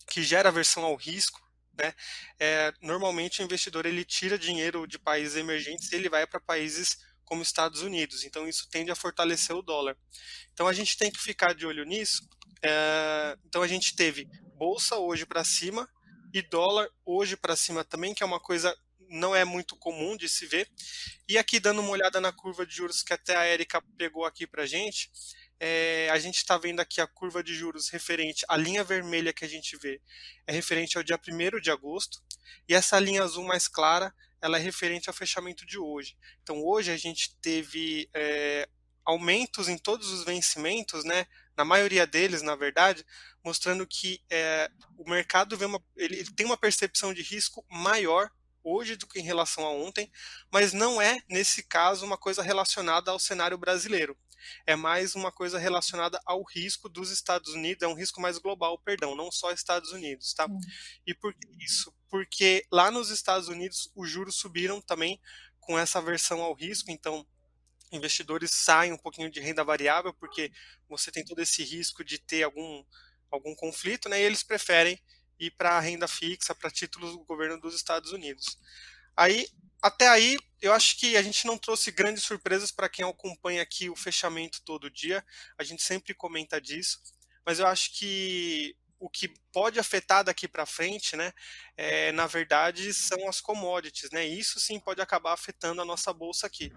que 0.08 0.22
gera 0.22 0.50
aversão 0.50 0.86
ao 0.86 0.96
risco, 0.96 1.42
né, 1.75 1.92
é, 2.40 2.72
normalmente 2.80 3.42
o 3.42 3.44
investidor 3.44 3.88
ele 3.88 4.06
tira 4.06 4.38
dinheiro 4.38 4.86
de 4.86 5.00
países 5.00 5.36
emergentes 5.36 5.92
e 5.92 5.96
ele 5.96 6.08
vai 6.08 6.28
para 6.28 6.40
países 6.40 7.00
como 7.25 7.42
Estados 7.42 7.81
Unidos. 7.81 8.24
Então 8.24 8.48
isso 8.48 8.69
tende 8.69 8.92
a 8.92 8.96
fortalecer 8.96 9.56
o 9.56 9.63
dólar. 9.63 9.98
Então 10.54 10.68
a 10.68 10.74
gente 10.74 10.96
tem 10.96 11.10
que 11.10 11.19
ficar 11.19 11.56
de 11.56 11.66
olho 11.66 11.84
nisso. 11.84 12.30
É, 12.62 13.36
então 13.48 13.64
a 13.64 13.68
gente 13.68 13.96
teve 13.96 14.30
bolsa 14.56 14.98
hoje 14.98 15.25
para 15.25 15.44
cima 15.44 15.90
e 16.31 16.44
dólar 16.44 16.88
hoje 17.04 17.36
para 17.36 17.56
cima 17.56 17.84
também, 17.84 18.14
que 18.14 18.22
é 18.22 18.25
uma 18.25 18.40
coisa 18.40 18.72
não 19.10 19.36
é 19.36 19.44
muito 19.44 19.75
comum 19.75 20.16
de 20.16 20.30
se 20.30 20.46
ver. 20.46 20.69
E 21.28 21.38
aqui 21.38 21.60
dando 21.60 21.81
uma 21.81 21.92
olhada 21.92 22.22
na 22.22 22.31
curva 22.31 22.66
de 22.66 22.75
juros 22.75 23.04
que 23.04 23.14
até 23.14 23.36
a 23.36 23.48
Erika 23.48 23.84
pegou 23.98 24.25
aqui 24.25 24.48
para 24.48 24.66
gente, 24.66 25.12
é, 25.63 26.10
a 26.10 26.18
gente 26.18 26.38
está 26.38 26.58
vendo 26.58 26.80
aqui 26.80 27.00
a 27.00 27.06
curva 27.06 27.44
de 27.44 27.54
juros 27.54 27.88
referente, 27.90 28.44
a 28.50 28.58
linha 28.58 28.84
vermelha 28.84 29.31
que 29.31 29.46
a 29.46 29.48
gente 29.48 29.78
vê 29.78 30.02
é 30.48 30.52
referente 30.52 30.98
ao 30.98 31.04
dia 31.04 31.19
1 31.19 31.62
de 31.62 31.69
agosto, 31.69 32.19
e 32.68 32.74
essa 32.74 33.00
linha 33.00 33.22
azul 33.22 33.46
mais 33.46 33.68
clara, 33.68 34.12
ela 34.42 34.58
é 34.58 34.60
referente 34.60 35.08
ao 35.08 35.13
fechamento 35.13 35.63
de 35.63 35.78
hoje. 35.78 36.18
Então 36.42 36.66
hoje 36.66 36.92
a 36.92 36.98
gente 36.98 37.38
teve 37.40 38.10
é, 38.12 38.68
aumentos 39.06 39.69
em 39.69 39.78
todos 39.78 40.10
os 40.10 40.24
vencimentos, 40.25 41.04
né, 41.04 41.28
na 41.56 41.64
maioria 41.64 42.07
deles, 42.07 42.42
na 42.42 42.56
verdade, 42.56 43.06
mostrando 43.44 43.86
que 43.86 44.19
é, 44.31 44.68
o 44.98 45.07
mercado 45.07 45.56
vê 45.56 45.66
uma, 45.66 45.80
ele, 45.96 46.16
ele 46.16 46.34
tem 46.34 46.48
uma 46.48 46.57
percepção 46.57 47.14
de 47.14 47.22
risco 47.22 47.64
maior 47.69 48.31
hoje 48.63 48.96
do 48.96 49.08
que 49.08 49.19
em 49.19 49.24
relação 49.24 49.66
a 49.66 49.72
ontem, 49.72 50.12
mas 50.52 50.74
não 50.74 51.02
é, 51.02 51.22
nesse 51.30 51.63
caso, 51.63 52.06
uma 52.06 52.18
coisa 52.18 52.42
relacionada 52.42 53.12
ao 53.12 53.19
cenário 53.19 53.58
brasileiro 53.58 54.18
é 54.66 54.75
mais 54.75 55.16
uma 55.16 55.31
coisa 55.31 55.60
relacionada 55.60 56.19
ao 56.25 56.44
risco 56.44 56.90
dos 56.90 57.12
Estados 57.12 57.54
Unidos, 57.54 57.84
é 57.84 57.88
um 57.88 57.94
risco 57.94 58.22
mais 58.22 58.38
global, 58.38 58.78
perdão, 58.80 59.16
não 59.16 59.31
só 59.31 59.52
Estados 59.52 59.92
Unidos, 59.92 60.34
tá? 60.34 60.48
E 61.06 61.13
por 61.13 61.34
que 61.34 61.48
isso? 61.63 61.94
Porque 62.10 62.66
lá 62.72 62.92
nos 62.92 63.10
Estados 63.10 63.48
Unidos 63.48 63.92
os 63.96 64.10
juros 64.10 64.36
subiram 64.36 64.81
também 64.81 65.19
com 65.60 65.78
essa 65.78 66.02
versão 66.02 66.42
ao 66.42 66.54
risco, 66.54 66.92
então 66.92 67.25
investidores 67.92 68.52
saem 68.52 68.94
um 68.94 68.98
pouquinho 68.98 69.30
de 69.30 69.40
renda 69.40 69.64
variável 69.64 70.14
porque 70.14 70.52
você 70.88 71.12
tem 71.12 71.25
todo 71.25 71.42
esse 71.42 71.64
risco 71.64 72.04
de 72.04 72.18
ter 72.18 72.44
algum 72.44 72.84
algum 73.30 73.56
conflito, 73.56 74.10
né? 74.10 74.19
E 74.19 74.24
eles 74.24 74.44
preferem 74.44 75.02
ir 75.46 75.52
para 75.52 75.80
renda 75.80 76.08
fixa, 76.08 76.56
para 76.56 76.72
títulos 76.72 77.12
do 77.12 77.24
governo 77.26 77.60
dos 77.60 77.76
Estados 77.76 78.12
Unidos. 78.12 78.58
Aí 79.16 79.48
até 79.82 80.08
aí, 80.08 80.38
eu 80.62 80.72
acho 80.74 80.96
que 81.00 81.18
a 81.18 81.24
gente 81.24 81.48
não 81.48 81.58
trouxe 81.58 81.92
grandes 81.92 82.24
surpresas 82.24 82.72
para 82.72 82.88
quem 82.88 83.04
acompanha 83.04 83.64
aqui 83.64 83.90
o 83.90 83.95
fechamento 83.95 84.62
todo 84.64 84.92
dia. 84.92 85.26
A 85.57 85.64
gente 85.64 85.81
sempre 85.81 86.14
comenta 86.14 86.62
disso, 86.62 87.02
mas 87.44 87.57
eu 87.57 87.66
acho 87.66 87.98
que 87.98 88.76
o 89.00 89.10
que 89.10 89.33
pode 89.52 89.80
afetar 89.80 90.24
daqui 90.24 90.48
para 90.48 90.68
frente, 90.68 91.16
né, 91.16 91.33
é, 91.76 92.12
na 92.12 92.28
verdade, 92.28 92.94
são 92.94 93.28
as 93.28 93.42
commodities, 93.42 94.12
né? 94.12 94.24
Isso 94.24 94.60
sim 94.60 94.80
pode 94.80 95.02
acabar 95.02 95.33
afetando 95.33 95.81
a 95.81 95.86
nossa 95.86 96.14
bolsa 96.14 96.45
aqui, 96.45 96.71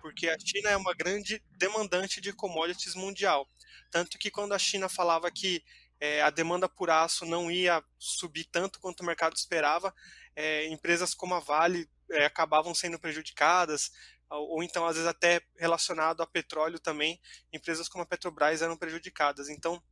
porque 0.00 0.26
a 0.26 0.38
China 0.38 0.70
é 0.70 0.76
uma 0.78 0.94
grande 0.94 1.44
demandante 1.58 2.18
de 2.22 2.32
commodities 2.32 2.94
mundial. 2.94 3.46
Tanto 3.90 4.18
que 4.18 4.30
quando 4.30 4.54
a 4.54 4.58
China 4.58 4.88
falava 4.88 5.30
que 5.30 5.62
é, 6.00 6.22
a 6.22 6.30
demanda 6.30 6.68
por 6.68 6.90
aço 6.90 7.24
não 7.24 7.50
ia 7.50 7.82
subir 7.98 8.44
tanto 8.44 8.78
quanto 8.80 9.00
o 9.00 9.06
mercado 9.06 9.36
esperava, 9.36 9.94
é, 10.34 10.66
empresas 10.66 11.14
como 11.14 11.34
a 11.34 11.40
Vale 11.40 11.88
é, 12.10 12.26
acabavam 12.26 12.74
sendo 12.74 12.98
prejudicadas, 12.98 13.90
ou 14.28 14.62
então 14.62 14.86
às 14.86 14.96
vezes 14.96 15.08
até 15.08 15.40
relacionado 15.56 16.22
a 16.22 16.26
petróleo 16.26 16.78
também, 16.78 17.20
empresas 17.52 17.88
como 17.88 18.02
a 18.02 18.06
Petrobras 18.06 18.60
eram 18.60 18.76
prejudicadas. 18.76 19.48
Então, 19.48 19.82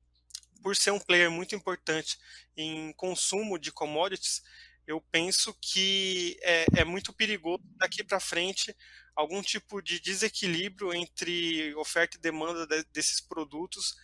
por 0.62 0.74
ser 0.74 0.90
um 0.90 0.98
player 0.98 1.30
muito 1.30 1.54
importante 1.54 2.18
em 2.56 2.92
consumo 2.94 3.58
de 3.58 3.70
commodities, 3.70 4.42
eu 4.86 5.00
penso 5.00 5.54
que 5.60 6.38
é, 6.42 6.66
é 6.76 6.84
muito 6.84 7.12
perigoso 7.12 7.62
daqui 7.76 8.04
para 8.04 8.20
frente 8.20 8.76
algum 9.14 9.40
tipo 9.40 9.80
de 9.80 10.00
desequilíbrio 10.00 10.92
entre 10.92 11.74
oferta 11.76 12.16
e 12.16 12.20
demanda 12.20 12.66
de, 12.66 12.84
desses 12.92 13.20
produtos 13.20 13.94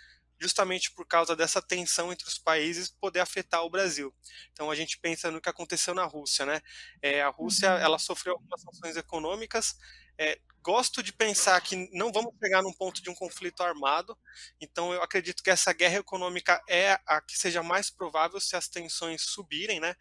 justamente 0.41 0.91
por 0.93 1.07
causa 1.07 1.37
dessa 1.37 1.61
tensão 1.61 2.11
entre 2.13 2.27
os 2.27 2.39
países 2.39 2.91
poder 3.01 3.21
afetar 3.21 3.63
o 3.63 3.71
Brasil. 3.71 4.15
Então 4.53 4.71
a 4.71 4.75
gente 4.75 4.99
pensa 4.99 5.31
no 5.31 5.41
que 5.41 5.49
aconteceu 5.49 5.95
na 5.95 6.05
Rússia, 6.05 6.47
né? 6.47 6.61
É, 7.03 7.21
a 7.21 7.29
Rússia 7.29 7.71
uhum. 7.71 7.79
ela 7.79 7.99
sofreu 7.99 8.35
algumas 8.35 8.63
sanções 8.63 8.97
econômicas. 8.97 9.77
É, 10.21 10.39
gosto 10.63 11.03
de 11.03 11.15
pensar 11.15 11.59
que 11.63 11.89
não 11.93 12.13
vamos 12.13 12.35
pegar 12.39 12.61
num 12.61 12.73
ponto 12.73 13.03
de 13.03 13.09
um 13.09 13.15
conflito 13.15 13.63
armado. 13.63 14.17
Então 14.61 14.93
eu 14.93 15.03
acredito 15.03 15.43
que 15.43 15.49
essa 15.49 15.73
guerra 15.73 16.01
econômica 16.01 16.63
é 16.69 16.99
a 17.07 17.21
que 17.21 17.39
seja 17.39 17.63
mais 17.63 17.91
provável 17.91 18.39
se 18.39 18.55
as 18.55 18.69
tensões 18.69 19.23
subirem, 19.23 19.81
né? 19.81 19.95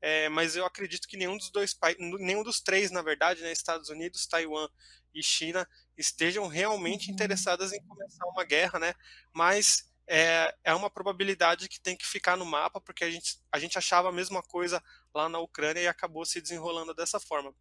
É, 0.00 0.28
mas 0.30 0.56
eu 0.56 0.64
acredito 0.64 1.06
que 1.06 1.16
nenhum 1.18 1.36
dos 1.36 1.50
dois 1.50 1.74
países, 1.74 2.00
nenhum 2.18 2.42
dos 2.42 2.60
três, 2.60 2.90
na 2.90 3.02
verdade, 3.02 3.42
né, 3.42 3.52
Estados 3.52 3.90
Unidos, 3.90 4.26
Taiwan 4.26 4.68
e 5.14 5.22
China 5.22 5.68
estejam 5.96 6.46
realmente 6.46 7.08
uhum. 7.08 7.14
interessadas 7.14 7.72
em 7.72 7.82
começar 7.82 8.24
uma 8.26 8.44
guerra, 8.44 8.78
né? 8.78 8.94
Mas 9.34 9.84
é, 10.08 10.54
é 10.62 10.74
uma 10.74 10.88
probabilidade 10.88 11.68
que 11.68 11.80
tem 11.80 11.96
que 11.96 12.06
ficar 12.06 12.36
no 12.36 12.46
mapa, 12.46 12.80
porque 12.80 13.04
a 13.04 13.10
gente, 13.10 13.40
a 13.50 13.58
gente 13.58 13.76
achava 13.76 14.08
a 14.08 14.12
mesma 14.12 14.42
coisa 14.42 14.82
lá 15.16 15.28
na 15.28 15.38
Ucrânia 15.38 15.80
e 15.80 15.88
acabou 15.88 16.24
se 16.24 16.40
desenrolando 16.40 16.94
dessa 16.94 17.18
forma. 17.18 17.54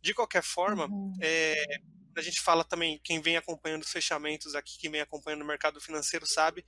De 0.00 0.14
qualquer 0.14 0.42
forma, 0.42 0.86
uhum. 0.86 1.12
é, 1.20 1.80
a 2.16 2.22
gente 2.22 2.40
fala 2.40 2.64
também, 2.64 3.00
quem 3.02 3.20
vem 3.20 3.36
acompanhando 3.36 3.82
os 3.82 3.90
fechamentos 3.90 4.54
aqui, 4.54 4.78
quem 4.78 4.90
vem 4.90 5.00
acompanhando 5.00 5.42
o 5.42 5.46
mercado 5.46 5.80
financeiro 5.80 6.26
sabe 6.26 6.64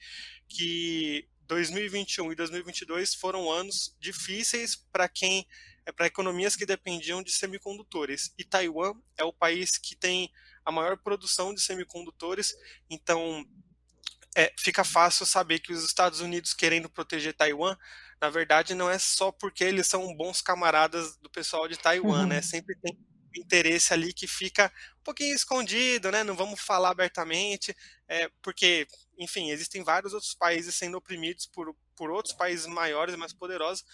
que 0.48 1.28
2021 1.46 2.32
e 2.32 2.34
2022 2.34 3.14
foram 3.14 3.50
anos 3.50 3.96
difíceis 3.98 4.76
para 4.76 5.08
quem 5.08 5.46
é 5.84 5.92
para 5.92 6.06
economias 6.06 6.54
que 6.54 6.64
dependiam 6.64 7.22
de 7.22 7.32
semicondutores. 7.32 8.32
E 8.38 8.44
Taiwan 8.44 8.94
é 9.16 9.24
o 9.24 9.32
país 9.32 9.76
que 9.78 9.96
tem 9.96 10.30
a 10.64 10.70
maior 10.70 10.96
produção 10.96 11.52
de 11.52 11.60
semicondutores, 11.60 12.54
então 12.88 13.44
é, 14.36 14.52
fica 14.58 14.84
fácil 14.84 15.26
saber 15.26 15.58
que 15.58 15.72
os 15.72 15.84
Estados 15.84 16.20
Unidos 16.20 16.54
querendo 16.54 16.88
proteger 16.88 17.34
Taiwan, 17.34 17.76
na 18.22 18.30
verdade 18.30 18.72
não 18.72 18.88
é 18.88 19.00
só 19.00 19.32
porque 19.32 19.64
eles 19.64 19.88
são 19.88 20.14
bons 20.14 20.40
camaradas 20.40 21.16
do 21.16 21.28
pessoal 21.28 21.66
de 21.66 21.76
Taiwan, 21.76 22.18
né? 22.18 22.22
uhum. 22.22 22.28
né? 22.28 22.42
Sempre 22.42 22.76
tem 22.76 22.96
interesse 23.34 23.92
ali 23.92 24.12
que 24.12 24.28
fica 24.28 24.72
um 25.00 25.02
pouquinho 25.02 25.34
escondido, 25.34 26.08
né? 26.12 26.22
Não 26.22 26.36
vamos 26.36 26.60
falar 26.60 26.90
abertamente, 26.90 27.76
é, 28.06 28.30
porque, 28.40 28.86
enfim, 29.18 29.50
existem 29.50 29.82
vários 29.82 30.12
outros 30.14 30.34
países 30.34 30.76
sendo 30.76 30.98
oprimidos 30.98 31.46
por, 31.46 31.74
por 31.96 32.12
outros 32.12 32.32
países 32.32 32.66
maiores 32.66 33.12
e 33.12 33.18
mais 33.18 33.32
poderosos, 33.32 33.84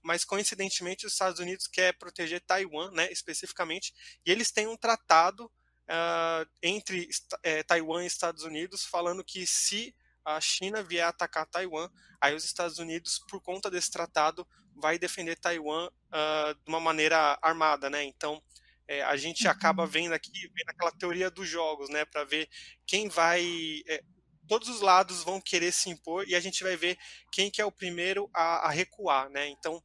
mas 0.00 0.24
coincidentemente 0.24 1.04
os 1.04 1.12
Estados 1.12 1.40
Unidos 1.40 1.66
quer 1.66 1.98
proteger 1.98 2.42
Taiwan, 2.42 2.92
né, 2.92 3.10
especificamente, 3.10 3.92
e 4.24 4.30
eles 4.30 4.52
têm 4.52 4.68
um 4.68 4.76
tratado 4.76 5.46
uh, 5.46 6.48
entre 6.62 7.08
é, 7.42 7.64
Taiwan 7.64 8.04
e 8.04 8.06
Estados 8.06 8.44
Unidos 8.44 8.84
falando 8.84 9.24
que 9.24 9.44
se 9.48 9.96
a 10.24 10.40
China 10.40 10.82
vier 10.82 11.06
atacar 11.06 11.46
Taiwan, 11.46 11.90
aí 12.20 12.34
os 12.34 12.44
Estados 12.44 12.78
Unidos, 12.78 13.20
por 13.28 13.40
conta 13.40 13.70
desse 13.70 13.90
tratado, 13.90 14.46
vai 14.74 14.98
defender 14.98 15.36
Taiwan 15.36 15.86
uh, 15.86 16.54
de 16.54 16.68
uma 16.68 16.80
maneira 16.80 17.38
armada, 17.42 17.90
né? 17.90 18.02
Então 18.04 18.42
é, 18.86 19.02
a 19.02 19.16
gente 19.16 19.48
acaba 19.48 19.84
uhum. 19.84 19.88
vendo 19.88 20.12
aqui, 20.12 20.30
vendo 20.32 20.68
aquela 20.68 20.92
teoria 20.92 21.30
dos 21.30 21.48
jogos, 21.48 21.88
né, 21.88 22.04
para 22.04 22.24
ver 22.24 22.48
quem 22.86 23.08
vai. 23.08 23.42
É, 23.86 24.02
todos 24.46 24.68
os 24.68 24.80
lados 24.80 25.24
vão 25.24 25.40
querer 25.40 25.72
se 25.72 25.88
impor 25.88 26.28
e 26.28 26.34
a 26.34 26.40
gente 26.40 26.62
vai 26.62 26.76
ver 26.76 26.98
quem 27.32 27.50
que 27.50 27.62
é 27.62 27.64
o 27.64 27.72
primeiro 27.72 28.28
a, 28.34 28.66
a 28.66 28.70
recuar, 28.70 29.30
né? 29.30 29.48
Então, 29.48 29.82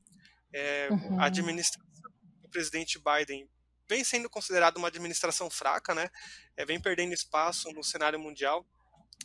é, 0.54 0.90
uhum. 0.92 1.22
a 1.22 1.26
administração 1.26 1.82
do 2.42 2.50
presidente 2.50 3.00
Biden 3.00 3.50
vem 3.88 4.04
sendo 4.04 4.30
considerada 4.30 4.78
uma 4.78 4.90
administração 4.90 5.50
fraca, 5.50 5.96
né? 5.96 6.10
É, 6.58 6.66
vem 6.66 6.80
perdendo 6.80 7.14
espaço 7.14 7.72
no 7.72 7.84
cenário 7.84 8.20
mundial, 8.20 8.66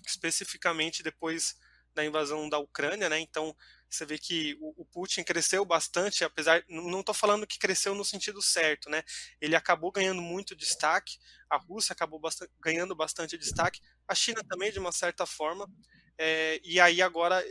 especificamente 0.07 1.03
depois 1.03 1.57
da 1.95 2.05
invasão 2.05 2.49
da 2.49 2.59
Ucrânia, 2.59 3.09
né? 3.09 3.21
Então, 3.21 3.57
você 3.89 4.05
vê 4.05 4.19
que 4.19 4.57
o, 4.61 4.85
Putin 4.85 5.23
cresceu 5.23 5.65
bastante, 5.65 6.25
apesar, 6.25 6.65
não 6.69 7.01
estou 7.01 7.15
falando 7.15 7.47
que 7.47 7.59
cresceu 7.59 7.95
no 7.95 8.05
sentido 8.05 8.43
certo, 8.43 8.91
né? 8.91 9.05
Ele 9.41 9.55
acabou 9.55 9.93
ganhando 9.93 10.21
muito 10.21 10.57
destaque, 10.57 11.19
a 11.49 11.57
Rússia 11.57 11.93
acabou 11.93 12.19
bastante, 12.19 12.51
ganhando 12.61 12.95
bastante 12.97 13.39
destaque, 13.39 13.81
a 14.09 14.15
China 14.15 14.43
também 14.49 14.73
de 14.73 14.81
uma 14.81 14.91
certa 14.91 15.25
forma, 15.25 15.71
é, 16.19 16.61
e 16.65 16.81
aí 16.81 17.01
agora 17.01 17.45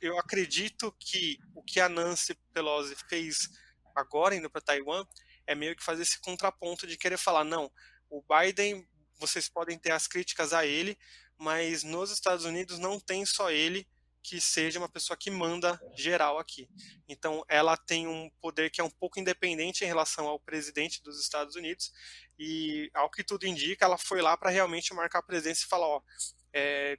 eu 0.00 0.18
acredito 0.18 0.94
que 0.98 1.38
o 1.54 1.62
que 1.62 1.78
a 1.78 1.88
Nancy 1.88 2.34
Pelosi 2.52 2.96
fez 3.08 3.48
agora 3.94 4.34
indo 4.34 4.50
para 4.50 4.60
Taiwan 4.60 5.06
é 5.46 5.54
meio 5.54 5.76
que 5.76 5.84
fazer 5.84 6.02
esse 6.02 6.20
contraponto 6.20 6.86
de 6.86 6.96
querer 6.96 7.18
falar 7.18 7.44
não, 7.44 7.70
o 8.10 8.22
Biden 8.22 8.86
vocês 9.22 9.48
podem 9.48 9.78
ter 9.78 9.92
as 9.92 10.08
críticas 10.08 10.52
a 10.52 10.66
ele, 10.66 10.98
mas 11.38 11.84
nos 11.84 12.10
Estados 12.10 12.44
Unidos 12.44 12.78
não 12.78 12.98
tem 12.98 13.24
só 13.24 13.50
ele 13.50 13.86
que 14.22 14.40
seja 14.40 14.78
uma 14.78 14.88
pessoa 14.88 15.16
que 15.16 15.30
manda 15.30 15.80
geral 15.94 16.38
aqui. 16.38 16.68
Então, 17.08 17.44
ela 17.48 17.76
tem 17.76 18.06
um 18.06 18.30
poder 18.40 18.70
que 18.70 18.80
é 18.80 18.84
um 18.84 18.90
pouco 18.90 19.18
independente 19.18 19.84
em 19.84 19.86
relação 19.86 20.26
ao 20.28 20.38
presidente 20.38 21.02
dos 21.02 21.20
Estados 21.20 21.56
Unidos, 21.56 21.92
e 22.38 22.90
ao 22.94 23.10
que 23.10 23.24
tudo 23.24 23.46
indica, 23.46 23.84
ela 23.84 23.98
foi 23.98 24.22
lá 24.22 24.36
para 24.36 24.50
realmente 24.50 24.94
marcar 24.94 25.22
presença 25.22 25.64
e 25.64 25.68
falar: 25.68 25.88
ó, 25.88 26.02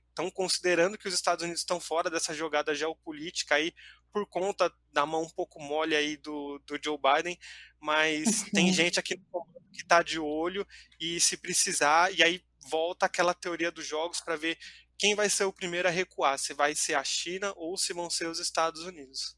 estão 0.09 0.27
é, 0.27 0.31
considerando 0.31 0.97
que 0.97 1.07
os 1.07 1.13
Estados 1.13 1.43
Unidos 1.43 1.61
estão 1.61 1.79
fora 1.79 2.09
dessa 2.09 2.33
jogada 2.33 2.73
geopolítica 2.73 3.55
aí 3.55 3.73
por 4.11 4.27
conta 4.27 4.71
da 4.91 5.05
mão 5.05 5.23
um 5.23 5.29
pouco 5.29 5.59
mole 5.59 5.95
aí 5.95 6.17
do, 6.17 6.59
do 6.67 6.79
Joe 6.83 6.97
Biden, 6.97 7.37
mas 7.79 8.43
tem 8.53 8.71
gente 8.71 8.99
aqui 8.99 9.15
que 9.17 9.81
está 9.81 10.03
de 10.03 10.19
olho 10.19 10.65
e 10.99 11.19
se 11.19 11.35
precisar, 11.35 12.13
e 12.13 12.21
aí 12.21 12.43
volta 12.69 13.05
aquela 13.05 13.33
teoria 13.33 13.71
dos 13.71 13.85
jogos 13.85 14.21
para 14.21 14.35
ver 14.35 14.57
quem 14.97 15.15
vai 15.15 15.29
ser 15.29 15.45
o 15.45 15.53
primeiro 15.53 15.87
a 15.87 15.91
recuar, 15.91 16.37
se 16.37 16.53
vai 16.53 16.73
ser 16.75 16.95
a 16.95 17.03
China 17.03 17.53
ou 17.55 17.77
se 17.77 17.93
vão 17.93 18.09
ser 18.09 18.27
os 18.27 18.39
Estados 18.39 18.85
Unidos. 18.85 19.37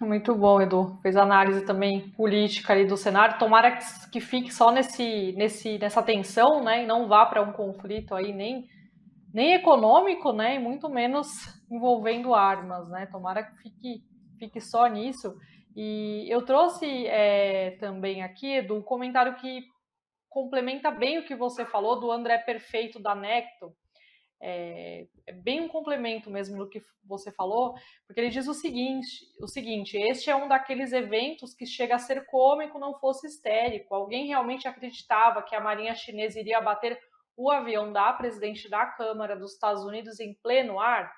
Muito 0.00 0.34
bom, 0.34 0.60
Edu. 0.60 0.98
Fez 1.00 1.16
análise 1.16 1.64
também 1.64 2.10
política 2.10 2.74
ali 2.74 2.86
do 2.86 2.98
cenário. 2.98 3.38
Tomara 3.38 3.78
que 4.12 4.20
fique 4.20 4.52
só 4.52 4.70
nesse, 4.70 5.32
nesse, 5.32 5.78
nessa 5.78 6.02
tensão, 6.02 6.62
né? 6.62 6.84
E 6.84 6.86
não 6.86 7.08
vá 7.08 7.24
para 7.24 7.40
um 7.40 7.52
conflito 7.52 8.14
aí 8.14 8.30
nem, 8.30 8.66
nem 9.32 9.54
econômico, 9.54 10.34
né? 10.34 10.56
E 10.56 10.58
muito 10.58 10.90
menos 10.90 11.28
envolvendo 11.70 12.34
armas, 12.34 12.86
né? 12.90 13.06
Tomara 13.06 13.42
que 13.42 13.56
fique, 13.62 14.02
fique 14.38 14.60
só 14.60 14.86
nisso. 14.86 15.34
E 15.74 16.26
eu 16.28 16.44
trouxe 16.44 17.06
é, 17.06 17.78
também 17.80 18.22
aqui, 18.22 18.56
Edu, 18.56 18.76
um 18.76 18.82
comentário 18.82 19.34
que 19.36 19.62
complementa 20.28 20.90
bem 20.90 21.18
o 21.18 21.24
que 21.24 21.34
você 21.34 21.64
falou 21.64 21.98
do 21.98 22.12
André 22.12 22.36
Perfeito 22.38 23.00
da 23.00 23.14
Necto 23.14 23.72
é, 24.40 25.06
é, 25.26 25.32
bem 25.32 25.60
um 25.60 25.68
complemento 25.68 26.30
mesmo 26.30 26.58
do 26.58 26.68
que 26.68 26.82
você 27.04 27.32
falou, 27.32 27.74
porque 28.06 28.20
ele 28.20 28.30
diz 28.30 28.46
o 28.46 28.54
seguinte, 28.54 29.24
o 29.40 29.48
seguinte: 29.48 29.96
este 29.96 30.30
é 30.30 30.36
um 30.36 30.48
daqueles 30.48 30.92
eventos 30.92 31.54
que 31.54 31.66
chega 31.66 31.94
a 31.94 31.98
ser 31.98 32.26
cômico, 32.26 32.78
não 32.78 32.94
fosse 32.94 33.26
histérico. 33.26 33.94
Alguém 33.94 34.26
realmente 34.26 34.68
acreditava 34.68 35.42
que 35.42 35.54
a 35.54 35.60
Marinha 35.60 35.94
Chinesa 35.94 36.38
iria 36.38 36.60
bater 36.60 36.98
o 37.36 37.50
avião 37.50 37.92
da 37.92 38.12
presidente 38.12 38.68
da 38.68 38.86
Câmara 38.86 39.36
dos 39.36 39.54
Estados 39.54 39.84
Unidos 39.84 40.20
em 40.20 40.34
pleno 40.34 40.78
ar? 40.78 41.12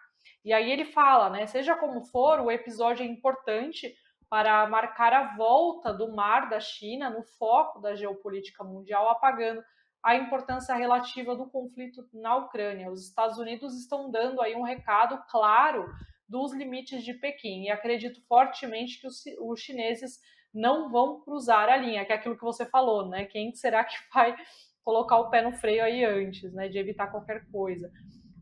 E 0.45 0.53
aí 0.53 0.71
ele 0.71 0.85
fala, 0.85 1.31
né? 1.31 1.47
Seja 1.47 1.77
como 1.77 2.03
for, 2.03 2.41
o 2.41 2.51
episódio 2.51 3.03
é 3.03 3.07
importante 3.07 3.95
para 4.29 4.67
marcar 4.69 5.13
a 5.13 5.37
volta 5.37 5.93
do 5.93 6.13
mar 6.13 6.49
da 6.49 6.61
China 6.61 7.09
no 7.11 7.23
foco 7.23 7.81
da 7.81 7.95
geopolítica 7.95 8.63
mundial, 8.63 9.09
apagando 9.09 9.63
a 10.02 10.17
importância 10.17 10.75
relativa 10.75 11.35
do 11.35 11.50
conflito 11.50 12.09
na 12.12 12.37
Ucrânia. 12.37 12.90
Os 12.90 13.07
Estados 13.07 13.38
Unidos 13.38 13.78
estão 13.78 14.11
dando 14.11 14.40
aí 14.40 14.55
um 14.55 14.62
recado 14.62 15.23
claro 15.31 15.87
dos 16.28 16.52
limites 16.52 17.02
de 17.02 17.14
Pequim 17.14 17.64
e 17.64 17.71
acredito 17.71 18.21
fortemente 18.28 19.00
que 19.00 19.07
os, 19.40 19.61
chineses 19.61 20.21
não 20.52 20.90
vão 20.90 21.21
cruzar 21.21 21.69
a 21.69 21.76
linha, 21.76 22.05
que 22.05 22.12
é 22.12 22.17
aquilo 22.17 22.37
que 22.37 22.45
você 22.45 22.67
falou, 22.67 23.09
né? 23.09 23.25
Quem 23.25 23.52
será 23.55 23.83
que 23.85 23.97
vai 24.12 24.37
colocar 24.85 25.19
o 25.19 25.31
pé 25.31 25.43
no 25.43 25.52
freio 25.52 25.85
aí 25.85 26.05
antes, 26.05 26.52
né, 26.52 26.69
de 26.69 26.78
evitar 26.78 27.09
qualquer 27.09 27.47
coisa? 27.50 27.90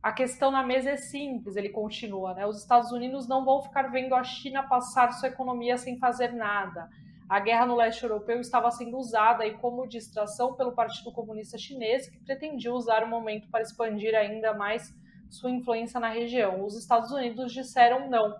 A 0.03 0.13
questão 0.13 0.51
na 0.51 0.63
mesa 0.63 0.91
é 0.91 0.97
simples, 0.97 1.57
ele 1.57 1.71
continua, 1.71 2.35
né? 2.35 2.47
Os 2.47 2.61
Estados 2.61 2.93
Unidos 2.93 3.27
não 3.27 3.45
vão 3.45 3.63
ficar 3.63 3.91
vendo 3.91 4.15
a 4.15 4.23
China 4.23 4.63
passar 4.63 5.13
sua 5.13 5.29
economia 5.29 5.77
sem 5.79 5.99
fazer 5.99 6.33
nada. 6.33 6.89
A 7.29 7.41
guerra 7.41 7.67
no 7.67 7.75
leste 7.75 8.05
europeu 8.05 8.41
estava 8.41 8.71
sendo 8.71 8.97
usada 8.97 9.43
aí 9.43 9.55
como 9.59 9.87
distração 9.87 10.55
pelo 10.55 10.75
Partido 10.75 11.13
Comunista 11.13 11.59
Chinês, 11.59 12.09
que 12.09 12.21
pretendia 12.21 12.73
usar 12.73 13.03
o 13.03 13.09
momento 13.09 13.49
para 13.51 13.63
expandir 13.63 14.15
ainda 14.15 14.55
mais 14.55 14.95
sua 15.29 15.51
influência 15.51 15.99
na 15.99 16.09
região. 16.09 16.65
Os 16.65 16.77
Estados 16.77 17.11
Unidos 17.11 17.53
disseram 17.53 18.09
não. 18.09 18.39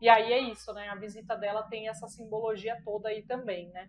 E 0.00 0.08
aí 0.08 0.32
é 0.32 0.40
isso, 0.40 0.72
né? 0.72 0.88
A 0.88 0.94
visita 0.94 1.36
dela 1.36 1.62
tem 1.64 1.88
essa 1.88 2.08
simbologia 2.08 2.80
toda 2.84 3.10
aí 3.10 3.22
também, 3.22 3.68
né? 3.68 3.88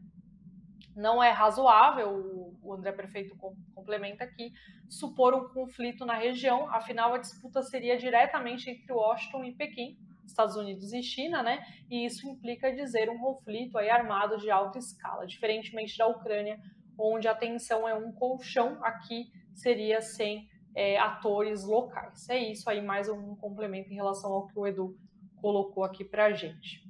Não 0.96 1.24
é 1.24 1.32
razoável, 1.32 2.54
o 2.62 2.74
André 2.74 2.92
Prefeito 2.92 3.36
complementa 3.74 4.24
aqui, 4.24 4.52
supor 4.88 5.34
um 5.34 5.50
conflito 5.50 6.06
na 6.06 6.16
região, 6.16 6.70
afinal 6.70 7.14
a 7.14 7.18
disputa 7.18 7.64
seria 7.64 7.98
diretamente 7.98 8.70
entre 8.70 8.94
Washington 8.94 9.44
e 9.44 9.56
Pequim, 9.56 9.98
Estados 10.25 10.56
Unidos 10.56 10.94
e 10.94 11.01
China, 11.03 11.44
né? 11.44 11.65
E 11.89 12.06
isso 12.06 12.27
implica 12.27 12.74
dizer 12.74 13.10
um 13.10 13.20
conflito 13.20 13.77
aí 13.77 13.89
armado 13.89 14.38
de 14.38 14.50
alta 14.50 14.80
escala, 14.80 15.25
diferentemente 15.25 15.98
da 15.98 16.08
Ucrânia, 16.08 16.60
onde 16.98 17.27
a 17.27 17.36
tensão 17.36 17.88
é 17.88 17.94
um 17.94 18.12
colchão, 18.12 18.77
aqui 18.84 19.32
seria 19.53 20.01
sem 20.01 20.48
é, 20.75 20.98
atores 20.98 21.63
locais. 21.63 22.30
É 22.30 22.38
isso 22.38 22.70
aí, 22.70 22.82
mais 22.82 23.10
um 23.10 23.36
complemento 23.36 23.92
em 23.92 23.96
relação 23.96 24.32
ao 24.32 24.48
que 24.48 24.58
o 24.58 24.65
Edu 24.65 24.98
colocou 25.42 25.84
aqui 25.84 26.03
para 26.03 26.25
a 26.25 26.34
gente. 26.34 26.84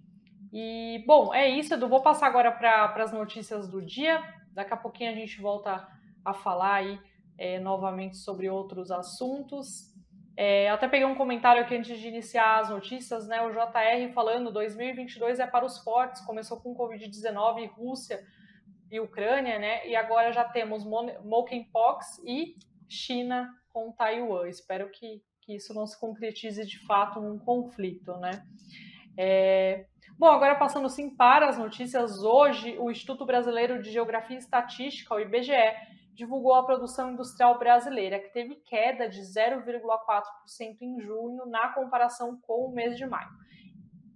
E, 0.52 1.04
bom, 1.08 1.34
é 1.34 1.50
isso, 1.50 1.74
Edu. 1.74 1.88
Vou 1.88 2.02
passar 2.02 2.28
agora 2.28 2.52
para 2.52 2.94
as 3.04 3.12
notícias 3.12 3.68
do 3.68 3.82
dia. 3.82 4.22
Daqui 4.54 4.74
a 4.74 4.78
pouquinho 4.78 5.12
a 5.12 5.16
gente 5.16 5.42
volta 5.42 5.88
a 6.24 6.34
falar 6.34 6.76
aí 6.76 7.00
é, 7.38 7.60
novamente 7.60 8.18
sobre 8.18 8.50
outros 8.50 8.92
assuntos. 8.92 9.93
É, 10.36 10.70
até 10.70 10.88
peguei 10.88 11.06
um 11.06 11.16
comentário 11.16 11.62
aqui 11.62 11.76
antes 11.76 12.00
de 12.00 12.08
iniciar 12.08 12.60
as 12.60 12.70
notícias, 12.70 13.28
né? 13.28 13.42
O 13.42 13.52
JR 13.52 14.12
falando 14.14 14.52
2022 14.52 15.40
é 15.40 15.46
para 15.46 15.66
os 15.66 15.78
fortes, 15.80 16.26
começou 16.26 16.60
com 16.60 16.76
Covid-19, 16.76 17.70
Rússia 17.70 18.26
e 18.90 19.00
Ucrânia, 19.00 19.60
né? 19.60 19.88
E 19.88 19.96
agora 19.96 20.32
já 20.32 20.44
temos 20.44 20.84
monkeypox 20.84 22.20
e 22.26 22.56
China 22.90 23.48
com 23.72 23.92
Taiwan. 23.92 24.48
Espero 24.48 24.90
que, 24.90 25.22
que 25.42 25.56
isso 25.56 25.74
não 25.74 25.86
se 25.86 26.00
concretize 26.00 26.66
de 26.66 26.80
fato 26.86 27.22
num 27.22 27.38
conflito, 27.38 28.18
né? 28.18 28.44
É... 29.16 29.86
Bom, 30.18 30.28
agora 30.28 30.56
passando 30.56 30.90
sim 30.90 31.16
para 31.16 31.50
as 31.50 31.58
notícias, 31.58 32.24
hoje 32.24 32.78
o 32.80 32.90
Instituto 32.90 33.26
Brasileiro 33.26 33.82
de 33.82 33.92
Geografia 33.92 34.36
e 34.36 34.40
Estatística, 34.40 35.14
o 35.14 35.20
IBGE, 35.20 35.54
divulgou 36.14 36.54
a 36.54 36.66
produção 36.66 37.12
industrial 37.12 37.58
brasileira, 37.58 38.20
que 38.20 38.32
teve 38.32 38.56
queda 38.56 39.10
de 39.10 39.22
0,4% 39.22 40.78
em 40.82 41.00
junho 41.02 41.46
na 41.48 41.70
comparação 41.70 42.40
com 42.42 42.68
o 42.68 42.74
mês 42.74 42.98
de 42.98 43.06
maio. 43.06 43.30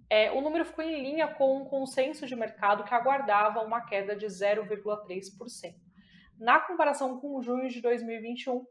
É, 0.10 0.32
o 0.32 0.40
número 0.40 0.64
ficou 0.64 0.86
em 0.86 1.02
linha 1.02 1.28
com 1.28 1.58
um 1.58 1.66
consenso 1.66 2.26
de 2.26 2.36
mercado 2.36 2.84
que 2.84 2.94
aguardava 2.94 3.62
uma 3.62 3.82
queda 3.82 4.16
de 4.16 4.26
0,3%. 4.26 5.76
Na 6.40 6.60
comparação 6.60 7.20
com 7.20 7.42
junho 7.42 7.68
de 7.68 7.82
2021, 7.82 8.64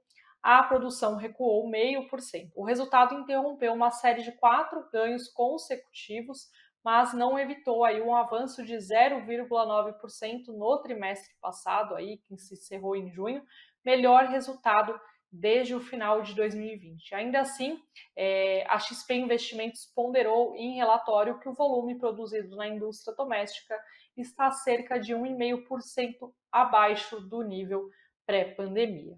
a 0.42 0.62
produção 0.62 1.16
recuou 1.16 1.68
0,5%. 1.68 2.52
O 2.54 2.64
resultado 2.64 3.14
interrompeu 3.14 3.72
uma 3.72 3.90
série 3.90 4.22
de 4.22 4.32
quatro 4.32 4.88
ganhos 4.90 5.28
consecutivos, 5.28 6.48
mas 6.86 7.12
não 7.12 7.36
evitou 7.36 7.84
aí 7.84 8.00
um 8.00 8.14
avanço 8.14 8.64
de 8.64 8.76
0,9% 8.76 10.46
no 10.56 10.80
trimestre 10.80 11.34
passado, 11.40 11.96
aí, 11.96 12.18
que 12.18 12.38
se 12.38 12.54
encerrou 12.54 12.94
em 12.94 13.10
junho, 13.10 13.42
melhor 13.84 14.26
resultado 14.26 14.96
desde 15.28 15.74
o 15.74 15.80
final 15.80 16.22
de 16.22 16.32
2020. 16.36 17.12
Ainda 17.16 17.40
assim, 17.40 17.76
é, 18.14 18.64
a 18.68 18.78
XP 18.78 19.14
Investimentos 19.14 19.90
ponderou 19.96 20.54
em 20.54 20.76
relatório 20.76 21.40
que 21.40 21.48
o 21.48 21.54
volume 21.54 21.98
produzido 21.98 22.54
na 22.54 22.68
indústria 22.68 23.16
doméstica 23.16 23.76
está 24.16 24.52
cerca 24.52 24.96
de 24.96 25.12
1,5% 25.12 26.32
abaixo 26.52 27.20
do 27.20 27.42
nível 27.42 27.90
pré-pandemia. 28.24 29.16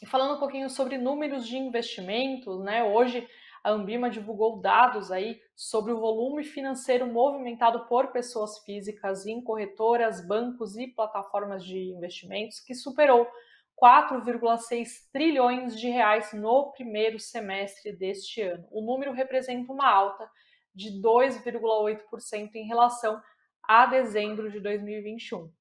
E 0.00 0.06
falando 0.06 0.36
um 0.36 0.40
pouquinho 0.40 0.70
sobre 0.70 0.96
números 0.96 1.46
de 1.46 1.58
investimentos, 1.58 2.58
né? 2.64 2.84
Hoje 2.84 3.28
a 3.68 3.72
Ambima 3.72 4.08
divulgou 4.08 4.60
dados 4.60 5.12
aí 5.12 5.40
sobre 5.54 5.92
o 5.92 6.00
volume 6.00 6.42
financeiro 6.42 7.06
movimentado 7.06 7.86
por 7.86 8.08
pessoas 8.08 8.58
físicas 8.60 9.26
em 9.26 9.42
corretoras, 9.42 10.26
bancos 10.26 10.76
e 10.78 10.86
plataformas 10.86 11.62
de 11.62 11.78
investimentos, 11.92 12.60
que 12.60 12.74
superou 12.74 13.28
4,6 13.80 14.88
trilhões 15.12 15.78
de 15.78 15.88
reais 15.88 16.32
no 16.32 16.72
primeiro 16.72 17.20
semestre 17.20 17.92
deste 17.92 18.40
ano. 18.40 18.66
O 18.70 18.80
número 18.80 19.12
representa 19.12 19.70
uma 19.70 19.88
alta 19.88 20.28
de 20.74 21.00
2,8% 21.02 22.54
em 22.54 22.66
relação 22.66 23.20
a 23.62 23.84
dezembro 23.84 24.50
de 24.50 24.60
2021. 24.60 25.52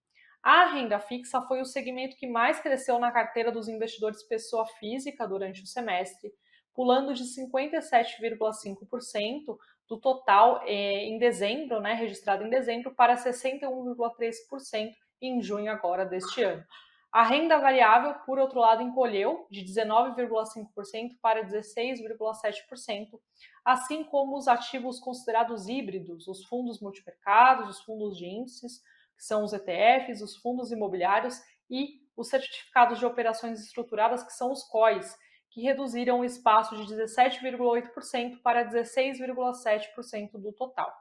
A 0.41 0.67
renda 0.67 0.97
fixa 0.97 1.41
foi 1.41 1.59
o 1.59 1.65
segmento 1.65 2.15
que 2.15 2.25
mais 2.25 2.59
cresceu 2.61 2.97
na 2.99 3.11
carteira 3.11 3.51
dos 3.51 3.67
investidores 3.67 4.23
pessoa 4.23 4.65
física 4.79 5.27
durante 5.27 5.61
o 5.61 5.67
semestre, 5.67 6.31
pulando 6.77 7.13
de 7.15 7.23
57,5% 7.23 9.57
do 9.89 9.99
total 9.99 10.61
eh, 10.63 11.05
em 11.05 11.17
dezembro, 11.17 11.81
né, 11.81 11.95
registrado 11.95 12.45
em 12.45 12.51
dezembro, 12.51 12.93
para 12.93 13.15
61,3% 13.15 14.93
em 15.19 15.41
junho 15.41 15.71
agora 15.71 16.05
deste 16.05 16.43
ano. 16.43 16.63
A 17.11 17.23
renda 17.23 17.57
variável, 17.57 18.13
por 18.27 18.37
outro 18.37 18.59
lado, 18.59 18.83
encolheu 18.83 19.47
de 19.49 19.65
19,5% 19.65 21.17
para 21.19 21.43
16,7%, 21.43 23.19
assim 23.65 24.03
como 24.03 24.37
os 24.37 24.47
ativos 24.47 24.99
considerados 24.99 25.67
híbridos, 25.67 26.27
os 26.27 26.45
fundos 26.45 26.79
multimercados, 26.79 27.69
os 27.69 27.81
fundos 27.81 28.15
de 28.15 28.27
índices, 28.27 28.83
que 29.17 29.23
são 29.23 29.43
os 29.43 29.51
ETFs, 29.51 30.21
os 30.21 30.37
fundos 30.37 30.71
imobiliários 30.71 31.41
e 31.71 32.03
os 32.15 32.29
certificados 32.29 32.99
de 32.99 33.05
operações 33.05 33.63
estruturadas, 33.63 34.21
que 34.21 34.33
são 34.33 34.51
os 34.51 34.61
COIs, 34.65 35.17
que 35.57 35.63
reduziram 35.63 36.19
o 36.19 36.23
espaço 36.23 36.77
de 36.77 36.93
17,8% 36.93 38.39
para 38.43 38.63
16,7% 38.63 40.33
do 40.33 40.53
total. 40.53 40.95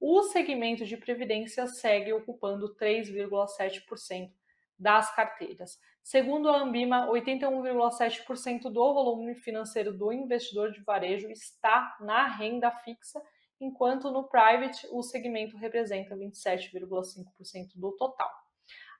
O 0.00 0.22
segmento 0.22 0.86
de 0.86 0.96
previdência 0.96 1.66
segue 1.66 2.14
ocupando 2.14 2.74
3,7% 2.74 4.32
das 4.78 5.14
carteiras. 5.14 5.78
Segundo 6.02 6.48
a 6.48 6.56
Ambima, 6.56 7.06
81,7% 7.08 8.70
do 8.70 8.94
volume 8.94 9.34
financeiro 9.34 9.92
do 9.92 10.10
investidor 10.10 10.72
de 10.72 10.80
varejo 10.80 11.28
está 11.28 11.94
na 12.00 12.28
renda 12.28 12.70
fixa 12.70 13.20
enquanto 13.60 14.10
no 14.10 14.24
private 14.24 14.88
o 14.90 15.02
segmento 15.02 15.58
representa 15.58 16.16
27,5% 16.16 17.72
do 17.74 17.92
total. 17.92 18.30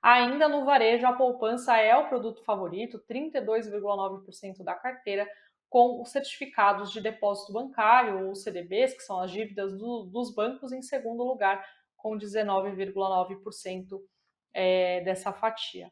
Ainda 0.01 0.47
no 0.47 0.63
varejo, 0.63 1.05
a 1.05 1.13
poupança 1.13 1.75
é 1.77 1.95
o 1.95 2.07
produto 2.07 2.43
favorito, 2.43 3.03
32,9% 3.09 4.63
da 4.63 4.73
carteira, 4.73 5.27
com 5.69 6.01
os 6.01 6.09
certificados 6.09 6.91
de 6.91 7.01
depósito 7.01 7.51
bancário, 7.51 8.27
ou 8.27 8.35
CDBs, 8.35 8.93
que 8.93 9.03
são 9.03 9.19
as 9.19 9.29
dívidas 9.29 9.77
do, 9.77 10.03
dos 10.03 10.33
bancos, 10.33 10.71
em 10.71 10.81
segundo 10.81 11.23
lugar, 11.23 11.63
com 11.97 12.17
19,9% 12.17 14.01
é, 14.53 15.01
dessa 15.01 15.33
fatia. 15.33 15.91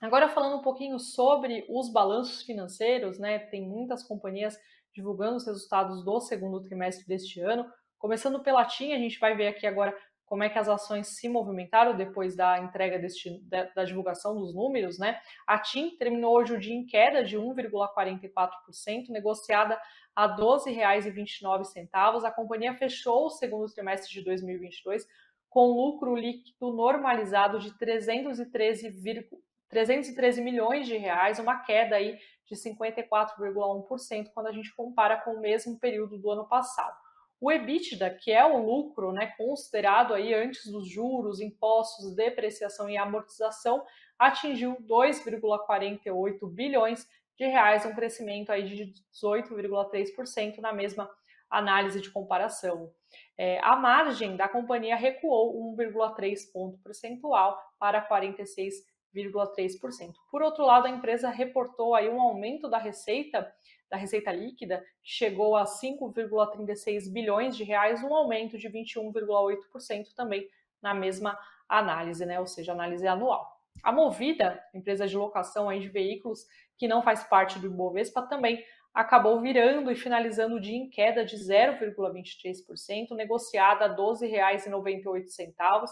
Agora, 0.00 0.28
falando 0.28 0.56
um 0.56 0.62
pouquinho 0.62 0.98
sobre 0.98 1.66
os 1.68 1.92
balanços 1.92 2.42
financeiros, 2.42 3.18
né, 3.18 3.38
tem 3.38 3.68
muitas 3.68 4.02
companhias 4.02 4.56
divulgando 4.94 5.36
os 5.36 5.46
resultados 5.46 6.02
do 6.04 6.20
segundo 6.20 6.62
trimestre 6.62 7.06
deste 7.06 7.40
ano. 7.40 7.70
Começando 7.98 8.42
pela 8.42 8.64
TIM, 8.64 8.94
a 8.94 8.98
gente 8.98 9.18
vai 9.18 9.36
ver 9.36 9.48
aqui 9.48 9.66
agora 9.66 9.94
como 10.30 10.44
é 10.44 10.48
que 10.48 10.60
as 10.60 10.68
ações 10.68 11.08
se 11.08 11.28
movimentaram 11.28 11.96
depois 11.96 12.36
da 12.36 12.56
entrega 12.60 13.00
deste, 13.00 13.40
da, 13.48 13.64
da 13.64 13.84
divulgação 13.84 14.36
dos 14.36 14.54
números, 14.54 14.96
né? 14.96 15.20
A 15.44 15.58
TIM 15.58 15.96
terminou 15.96 16.36
hoje 16.36 16.54
o 16.54 16.60
dia 16.60 16.72
em 16.72 16.86
queda 16.86 17.24
de 17.24 17.36
1,44%, 17.36 19.08
negociada 19.08 19.76
a 20.14 20.26
R$ 20.28 20.40
12,29. 20.40 22.24
A 22.24 22.30
companhia 22.30 22.72
fechou 22.74 23.26
o 23.26 23.30
segundo 23.30 23.66
trimestre 23.74 24.12
de 24.12 24.24
2022 24.24 25.04
com 25.48 25.66
lucro 25.66 26.14
líquido 26.14 26.72
normalizado 26.72 27.58
de 27.58 27.76
313, 27.76 29.28
313 29.68 30.40
milhões 30.40 30.86
de 30.86 30.96
reais, 30.96 31.40
uma 31.40 31.58
queda 31.64 31.96
aí 31.96 32.16
de 32.46 32.54
54,1% 32.54 34.28
quando 34.32 34.46
a 34.46 34.52
gente 34.52 34.72
compara 34.76 35.20
com 35.22 35.32
o 35.32 35.40
mesmo 35.40 35.76
período 35.80 36.16
do 36.16 36.30
ano 36.30 36.46
passado. 36.46 36.99
O 37.40 37.50
EBITDA, 37.50 38.10
que 38.10 38.30
é 38.30 38.44
o 38.44 38.58
lucro 38.58 39.12
né, 39.12 39.32
considerado 39.36 40.12
aí 40.12 40.34
antes 40.34 40.70
dos 40.70 40.88
juros, 40.88 41.40
impostos, 41.40 42.14
depreciação 42.14 42.88
e 42.88 42.98
amortização, 42.98 43.84
atingiu 44.18 44.76
2,48 44.82 46.48
bilhões 46.52 47.08
de 47.38 47.46
reais, 47.46 47.86
um 47.86 47.94
crescimento 47.94 48.50
aí 48.50 48.64
de 48.64 48.92
18,3% 49.14 50.58
na 50.58 50.72
mesma 50.72 51.10
análise 51.48 52.00
de 52.00 52.10
comparação. 52.10 52.92
É, 53.38 53.58
a 53.64 53.74
margem 53.74 54.36
da 54.36 54.46
companhia 54.46 54.94
recuou 54.94 55.74
1,3 55.74 56.52
ponto 56.52 56.78
percentual 56.82 57.58
para 57.78 58.02
46 58.02 58.90
0,3%. 59.14 60.12
Por 60.30 60.42
outro 60.42 60.64
lado, 60.64 60.86
a 60.86 60.90
empresa 60.90 61.28
reportou 61.30 61.94
aí 61.94 62.08
um 62.08 62.20
aumento 62.20 62.68
da 62.68 62.78
receita, 62.78 63.52
da 63.90 63.96
receita 63.96 64.30
líquida, 64.30 64.84
que 65.02 65.10
chegou 65.10 65.56
a 65.56 65.64
5,36 65.64 67.12
bilhões 67.12 67.56
de 67.56 67.64
reais, 67.64 68.02
um 68.02 68.14
aumento 68.14 68.56
de 68.56 68.68
21,8% 68.68 70.14
também 70.14 70.48
na 70.80 70.94
mesma 70.94 71.38
análise, 71.68 72.24
né? 72.24 72.38
Ou 72.38 72.46
seja, 72.46 72.72
análise 72.72 73.06
anual. 73.06 73.60
A 73.82 73.92
Movida, 73.92 74.62
empresa 74.74 75.06
de 75.06 75.16
locação 75.16 75.68
aí 75.68 75.80
de 75.80 75.88
veículos 75.88 76.46
que 76.78 76.88
não 76.88 77.02
faz 77.02 77.24
parte 77.24 77.58
do 77.58 77.66
Ibovespa, 77.66 78.22
também 78.22 78.64
acabou 78.92 79.40
virando 79.40 79.90
e 79.90 79.96
finalizando 79.96 80.56
o 80.56 80.60
dia 80.60 80.76
em 80.76 80.88
queda 80.88 81.24
de 81.24 81.36
0,23%, 81.36 83.10
negociada 83.14 83.84
a 83.84 83.88
R$ 83.88 83.94
12,98 83.94 85.88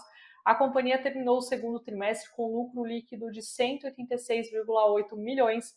a 0.49 0.55
companhia 0.55 1.01
terminou 1.01 1.37
o 1.37 1.41
segundo 1.41 1.79
trimestre 1.79 2.31
com 2.31 2.51
lucro 2.51 2.83
líquido 2.83 3.31
de 3.31 3.41
186,8 3.41 5.15
milhões 5.15 5.75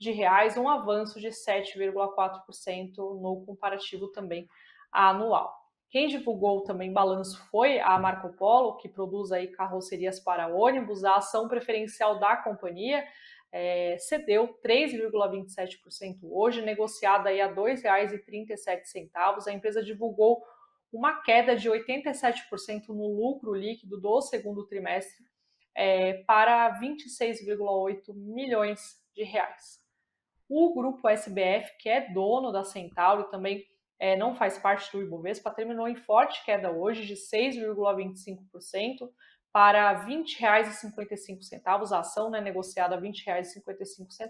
de 0.00 0.10
reais, 0.10 0.56
um 0.56 0.66
avanço 0.66 1.20
de 1.20 1.28
7,4% 1.28 2.96
no 2.96 3.44
comparativo 3.44 4.08
também 4.08 4.48
anual. 4.90 5.54
Quem 5.90 6.08
divulgou 6.08 6.62
também 6.62 6.92
balanço 6.92 7.38
foi 7.50 7.80
a 7.80 7.98
Marco 7.98 8.32
Polo, 8.36 8.76
que 8.78 8.88
produz 8.88 9.30
aí 9.30 9.48
carrocerias 9.48 10.18
para 10.18 10.48
ônibus. 10.48 11.04
A 11.04 11.16
ação 11.16 11.48
preferencial 11.48 12.18
da 12.18 12.36
companhia 12.36 13.04
é, 13.52 13.98
cedeu 13.98 14.58
3,27% 14.64 16.20
hoje, 16.22 16.62
negociada 16.62 17.28
aí 17.28 17.40
a 17.40 17.48
R$ 17.48 17.54
2,37. 17.54 19.10
A 19.46 19.52
empresa 19.52 19.82
divulgou 19.82 20.42
uma 20.90 21.20
queda 21.22 21.54
de 21.54 21.68
87% 21.68 22.88
no 22.88 23.08
lucro 23.08 23.52
líquido 23.52 24.00
do 24.00 24.20
segundo 24.22 24.66
trimestre 24.66 25.24
é, 25.74 26.22
para 26.22 26.80
26,8 26.80 28.14
milhões 28.14 28.98
de 29.14 29.24
reais. 29.24 29.89
O 30.52 30.74
grupo 30.74 31.08
SBF, 31.08 31.78
que 31.78 31.88
é 31.88 32.12
dono 32.12 32.50
da 32.50 32.64
Centauro 32.64 33.22
e 33.22 33.30
também 33.30 33.64
é, 34.00 34.16
não 34.16 34.34
faz 34.34 34.58
parte 34.58 34.90
do 34.90 35.00
Ibovespa, 35.00 35.48
terminou 35.48 35.86
em 35.86 35.94
forte 35.94 36.44
queda 36.44 36.72
hoje 36.72 37.06
de 37.06 37.14
6,25% 37.14 39.08
para 39.52 39.92
R$ 39.92 40.12
20,55. 40.12 41.92
A 41.92 42.00
ação 42.00 42.30
né, 42.30 42.40
negociada 42.40 42.96
a 42.96 42.98
R$ 42.98 43.08
20,55. 43.08 44.28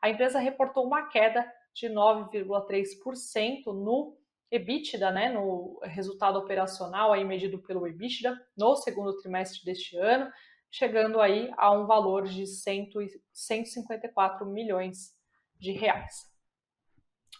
A 0.00 0.08
empresa 0.08 0.38
reportou 0.38 0.86
uma 0.86 1.08
queda 1.08 1.46
de 1.74 1.88
9,3% 1.90 3.66
no 3.66 4.16
EBITDA, 4.50 5.10
né, 5.10 5.28
no 5.28 5.78
resultado 5.82 6.38
operacional 6.38 7.12
aí 7.12 7.22
medido 7.22 7.58
pelo 7.58 7.86
EBITDA 7.86 8.34
no 8.56 8.76
segundo 8.76 9.14
trimestre 9.18 9.62
deste 9.62 9.94
ano, 9.98 10.32
chegando 10.70 11.20
aí 11.20 11.52
a 11.58 11.70
um 11.70 11.84
valor 11.84 12.24
de 12.24 12.46
100, 12.46 12.88
154 13.30 14.46
milhões 14.46 15.12
de 15.58 15.72
reais. 15.72 16.32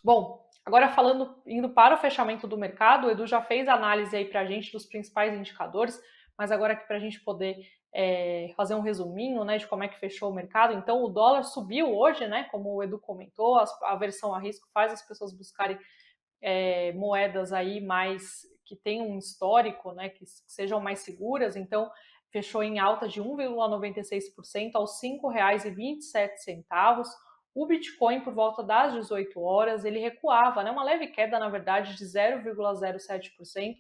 Bom, 0.03 0.49
agora 0.65 0.89
falando, 0.91 1.43
indo 1.47 1.71
para 1.71 1.95
o 1.95 1.99
fechamento 1.99 2.47
do 2.47 2.59
mercado, 2.59 3.07
o 3.07 3.11
Edu 3.11 3.27
já 3.27 3.41
fez 3.43 3.69
análise 3.69 4.17
aí 4.17 4.25
para 4.25 4.41
a 4.41 4.47
gente 4.47 4.73
dos 4.73 4.87
principais 4.87 5.35
indicadores, 5.35 6.01
mas 6.37 6.51
agora 6.51 6.75
aqui 6.75 6.87
para 6.87 6.97
a 6.97 7.01
gente 7.01 7.21
poder 7.21 7.57
é, 7.95 8.53
fazer 8.57 8.75
um 8.75 8.81
resuminho 8.81 9.45
né, 9.45 9.57
de 9.57 9.67
como 9.69 9.85
é 9.85 9.89
que 9.89 10.01
fechou 10.01 10.31
o 10.31 10.35
mercado. 10.35 10.75
Então, 10.75 11.03
o 11.03 11.09
dólar 11.09 11.45
subiu 11.45 11.97
hoje, 11.97 12.27
né, 12.27 12.45
como 12.51 12.75
o 12.75 12.83
Edu 12.83 12.99
comentou, 12.99 13.57
a 13.57 13.65
aversão 13.83 14.35
a 14.35 14.41
risco 14.41 14.69
faz 14.75 14.93
as 14.93 15.07
pessoas 15.07 15.33
buscarem 15.33 15.79
é, 16.43 16.93
moedas 16.93 17.53
aí 17.53 17.81
mais 17.81 18.43
que 18.65 18.75
tenham 18.75 19.09
um 19.09 19.19
histórico, 19.19 19.93
né, 19.93 20.09
que 20.09 20.25
sejam 20.27 20.81
mais 20.81 21.01
seguras. 21.01 21.55
Então, 21.55 21.91
fechou 22.33 22.65
em 22.65 22.81
alta 22.81 23.07
de 23.07 23.23
1,96% 23.23 24.73
aos 24.75 25.01
R$ 25.01 25.21
5,27. 25.23 27.05
O 27.55 27.67
Bitcoin, 27.67 28.21
por 28.21 28.35
volta 28.35 28.63
das 28.65 28.93
18 28.95 29.41
horas, 29.41 29.85
ele 29.85 30.01
recuava, 30.01 30.65
né? 30.65 30.73
uma 30.73 30.83
leve 30.83 31.07
queda, 31.07 31.39
na 31.39 31.49
verdade, 31.49 31.97
de 31.97 32.05
0,07% 32.05 33.77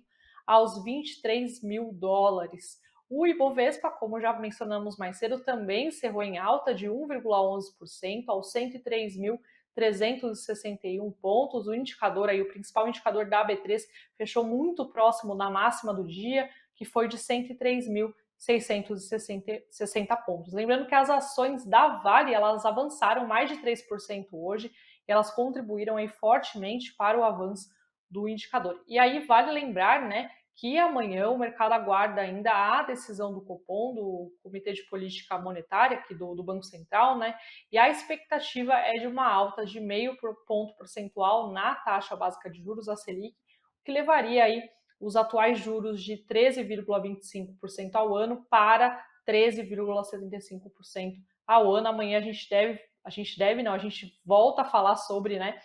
aos 0.46 0.84
23 0.84 1.60
mil 1.62 1.90
dólares. 1.92 2.80
O 3.10 3.26
Ibovespa, 3.26 3.90
como 3.90 4.20
já 4.20 4.32
mencionamos 4.32 4.96
mais 4.96 5.18
cedo, 5.18 5.42
também 5.42 5.88
encerrou 5.88 6.22
em 6.22 6.38
alta 6.38 6.72
de 6.72 6.86
1,11% 6.86 8.26
aos 8.28 8.52
103.361 8.52 11.12
pontos. 11.20 11.66
O 11.66 11.74
indicador 11.74 12.28
aí, 12.28 12.40
o 12.40 12.48
principal 12.48 12.86
indicador 12.88 13.28
da 13.28 13.44
AB3, 13.44 13.80
fechou 14.16 14.44
muito 14.44 14.86
próximo 14.86 15.36
da 15.36 15.50
máxima 15.50 15.92
do 15.92 16.06
dia, 16.06 16.48
que 16.76 16.84
foi 16.84 17.08
de 17.08 17.18
103 17.18 17.88
mil 17.88 18.14
660 18.44 20.16
pontos. 20.18 20.52
Lembrando 20.52 20.86
que 20.86 20.94
as 20.94 21.08
ações 21.08 21.64
da 21.64 22.00
Vale 22.02 22.34
elas 22.34 22.64
avançaram 22.64 23.26
mais 23.26 23.48
de 23.48 23.56
3% 23.56 24.26
hoje 24.32 24.70
e 25.08 25.12
elas 25.12 25.30
contribuíram 25.30 25.96
aí 25.96 26.08
fortemente 26.08 26.94
para 26.96 27.18
o 27.18 27.24
avanço 27.24 27.68
do 28.10 28.28
indicador. 28.28 28.82
E 28.86 28.98
aí 28.98 29.26
vale 29.26 29.50
lembrar, 29.50 30.02
né, 30.02 30.30
que 30.56 30.78
amanhã 30.78 31.28
o 31.30 31.38
mercado 31.38 31.72
aguarda 31.72 32.20
ainda 32.20 32.52
a 32.52 32.82
decisão 32.82 33.32
do 33.32 33.42
Copom, 33.44 33.94
do 33.94 34.32
Comitê 34.42 34.72
de 34.72 34.84
Política 34.84 35.36
Monetária, 35.36 35.98
aqui 35.98 36.14
do, 36.14 36.34
do 36.34 36.44
Banco 36.44 36.62
Central, 36.62 37.18
né? 37.18 37.34
E 37.72 37.78
a 37.78 37.88
expectativa 37.88 38.72
é 38.72 38.92
de 38.92 39.06
uma 39.06 39.26
alta 39.26 39.66
de 39.66 39.80
meio 39.80 40.16
ponto 40.46 40.76
percentual 40.76 41.50
na 41.52 41.74
taxa 41.74 42.14
básica 42.14 42.48
de 42.48 42.62
juros, 42.62 42.88
a 42.88 42.94
Selic, 42.94 43.34
o 43.80 43.84
que 43.84 43.90
levaria 43.90 44.44
aí 44.44 44.62
os 45.04 45.16
atuais 45.16 45.58
juros 45.58 46.02
de 46.02 46.16
13,25% 46.26 47.94
ao 47.94 48.16
ano 48.16 48.44
para 48.48 49.04
13,75% 49.28 51.16
ao 51.46 51.74
ano. 51.74 51.88
Amanhã 51.88 52.18
a 52.18 52.22
gente 52.22 52.48
deve, 52.48 52.80
a 53.04 53.10
gente 53.10 53.38
deve, 53.38 53.62
não, 53.62 53.72
a 53.72 53.78
gente 53.78 54.18
volta 54.24 54.62
a 54.62 54.64
falar 54.64 54.96
sobre, 54.96 55.38
né, 55.38 55.60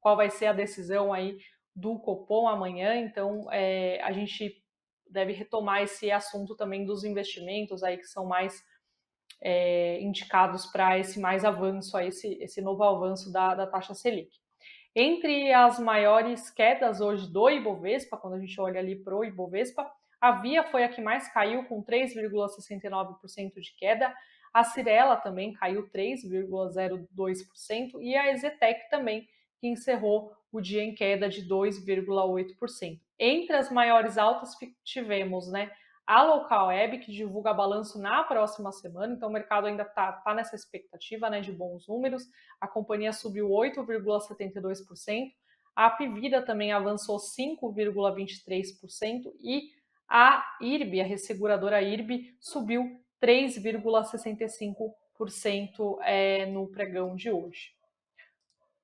qual 0.00 0.16
vai 0.16 0.30
ser 0.30 0.46
a 0.46 0.52
decisão 0.52 1.12
aí 1.12 1.36
do 1.74 1.98
Copom 1.98 2.46
amanhã. 2.46 2.94
Então, 2.94 3.50
é, 3.50 4.00
a 4.02 4.12
gente 4.12 4.62
deve 5.10 5.32
retomar 5.32 5.82
esse 5.82 6.10
assunto 6.10 6.54
também 6.54 6.84
dos 6.84 7.04
investimentos 7.04 7.82
aí 7.82 7.98
que 7.98 8.06
são 8.06 8.24
mais 8.24 8.62
é, 9.42 10.00
indicados 10.00 10.66
para 10.66 10.98
esse 10.98 11.18
mais 11.18 11.44
avanço, 11.44 11.98
esse, 11.98 12.34
esse 12.40 12.60
novo 12.62 12.84
avanço 12.84 13.32
da, 13.32 13.54
da 13.54 13.66
taxa 13.66 13.92
Selic. 13.92 14.43
Entre 14.96 15.52
as 15.52 15.80
maiores 15.80 16.50
quedas 16.50 17.00
hoje 17.00 17.28
do 17.28 17.50
Ibovespa, 17.50 18.16
quando 18.16 18.34
a 18.34 18.38
gente 18.38 18.60
olha 18.60 18.78
ali 18.78 18.94
para 18.94 19.16
o 19.16 19.24
Ibovespa, 19.24 19.90
a 20.20 20.30
Via 20.32 20.62
foi 20.62 20.84
a 20.84 20.88
que 20.88 21.02
mais 21.02 21.26
caiu, 21.32 21.64
com 21.64 21.82
3,69% 21.82 23.60
de 23.60 23.74
queda. 23.76 24.14
A 24.52 24.62
Cirela 24.62 25.16
também 25.16 25.52
caiu 25.52 25.90
3,02% 25.90 28.00
e 28.00 28.14
a 28.14 28.30
Exetec 28.30 28.88
também, 28.88 29.28
que 29.58 29.66
encerrou 29.66 30.32
o 30.52 30.60
dia 30.60 30.84
em 30.84 30.94
queda 30.94 31.28
de 31.28 31.42
2,8%. 31.48 33.00
Entre 33.18 33.56
as 33.56 33.72
maiores 33.72 34.16
altas 34.16 34.56
tivemos, 34.84 35.50
né, 35.50 35.72
a 36.06 36.22
Local 36.22 36.68
Web, 36.68 36.98
que 36.98 37.10
divulga 37.10 37.54
balanço 37.54 37.98
na 37.98 38.22
próxima 38.24 38.70
semana, 38.72 39.14
então 39.14 39.26
o 39.28 39.32
mercado 39.32 39.66
ainda 39.66 39.84
está 39.84 40.12
tá 40.12 40.34
nessa 40.34 40.54
expectativa 40.54 41.30
né, 41.30 41.40
de 41.40 41.50
bons 41.50 41.88
números. 41.88 42.24
A 42.60 42.68
companhia 42.68 43.10
subiu 43.12 43.48
8,72%, 43.48 45.32
a 45.74 45.86
Apivida 45.86 46.42
também 46.42 46.72
avançou 46.72 47.18
5,23% 47.18 49.32
e 49.40 49.70
a 50.08 50.44
IRB, 50.60 51.00
a 51.00 51.04
resseguradora 51.04 51.82
IRB, 51.82 52.36
subiu 52.38 53.00
3,65% 53.22 55.98
é, 56.02 56.44
no 56.46 56.68
pregão 56.68 57.16
de 57.16 57.30
hoje. 57.30 57.72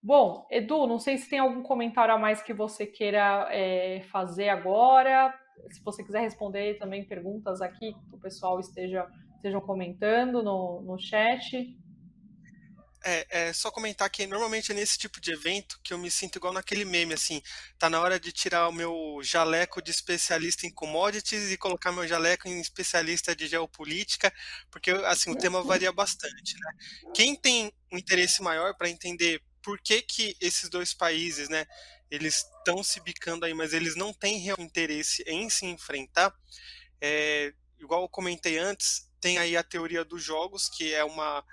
Bom, 0.02 0.46
Edu, 0.50 0.86
não 0.86 0.98
sei 0.98 1.18
se 1.18 1.28
tem 1.28 1.38
algum 1.38 1.62
comentário 1.62 2.14
a 2.14 2.18
mais 2.18 2.42
que 2.42 2.54
você 2.54 2.86
queira 2.86 3.46
é, 3.50 4.00
fazer 4.10 4.48
agora 4.48 5.38
se 5.70 5.80
você 5.82 6.02
quiser 6.02 6.20
responder 6.20 6.78
também 6.78 7.04
perguntas 7.04 7.60
aqui 7.60 7.92
que 7.92 8.14
o 8.14 8.18
pessoal 8.18 8.60
esteja 8.60 9.06
estejam 9.40 9.60
comentando 9.60 10.42
no, 10.42 10.82
no 10.82 10.98
chat. 10.98 11.76
É, 13.02 13.26
é, 13.30 13.52
só 13.54 13.70
comentar 13.70 14.10
que 14.10 14.26
normalmente 14.26 14.72
é 14.72 14.74
nesse 14.74 14.98
tipo 14.98 15.18
de 15.22 15.32
evento 15.32 15.80
que 15.82 15.94
eu 15.94 15.96
me 15.96 16.10
sinto 16.10 16.36
igual 16.36 16.52
naquele 16.52 16.84
meme, 16.84 17.14
assim, 17.14 17.40
tá 17.78 17.88
na 17.88 17.98
hora 17.98 18.20
de 18.20 18.30
tirar 18.30 18.68
o 18.68 18.72
meu 18.72 19.20
jaleco 19.22 19.80
de 19.80 19.90
especialista 19.90 20.66
em 20.66 20.70
commodities 20.70 21.50
e 21.50 21.56
colocar 21.56 21.92
meu 21.92 22.06
jaleco 22.06 22.46
em 22.46 22.60
especialista 22.60 23.34
de 23.34 23.46
geopolítica, 23.46 24.30
porque 24.70 24.90
assim, 24.90 25.30
o 25.30 25.38
tema 25.38 25.62
varia 25.62 25.90
bastante, 25.90 26.54
né? 26.60 26.72
Quem 27.14 27.34
tem 27.34 27.72
um 27.90 27.96
interesse 27.96 28.42
maior 28.42 28.74
para 28.76 28.90
entender 28.90 29.42
por 29.62 29.80
que, 29.80 30.02
que 30.02 30.36
esses 30.38 30.68
dois 30.68 30.92
países, 30.92 31.48
né, 31.48 31.66
eles 32.10 32.46
estão 32.58 32.82
se 32.82 33.00
bicando 33.00 33.44
aí, 33.44 33.54
mas 33.54 33.72
eles 33.72 33.94
não 33.94 34.12
têm 34.12 34.38
real 34.38 34.58
interesse 34.58 35.22
em 35.26 35.48
se 35.48 35.66
enfrentar. 35.66 36.34
É, 37.00 37.52
igual 37.78 38.02
eu 38.02 38.08
comentei 38.08 38.58
antes, 38.58 39.10
tem 39.20 39.38
aí 39.38 39.56
a 39.56 39.62
teoria 39.62 40.04
dos 40.04 40.22
jogos, 40.22 40.68
que 40.68 40.92
é 40.92 41.04
uma 41.04 41.44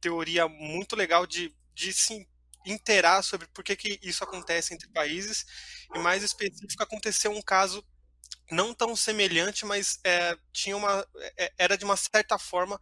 teoria 0.00 0.48
muito 0.48 0.96
legal 0.96 1.26
de, 1.26 1.54
de 1.74 1.92
se 1.92 2.26
interar 2.64 3.22
sobre 3.22 3.46
por 3.48 3.62
que, 3.62 3.76
que 3.76 3.98
isso 4.02 4.24
acontece 4.24 4.74
entre 4.74 4.88
países, 4.88 5.46
e 5.94 5.98
mais 5.98 6.22
específico, 6.22 6.82
aconteceu 6.82 7.30
um 7.30 7.42
caso 7.42 7.84
não 8.50 8.74
tão 8.74 8.94
semelhante, 8.94 9.64
mas 9.64 10.00
é, 10.04 10.36
tinha 10.52 10.76
uma, 10.76 11.06
é, 11.36 11.52
era 11.58 11.76
de 11.76 11.84
uma 11.84 11.96
certa 11.96 12.38
forma 12.38 12.76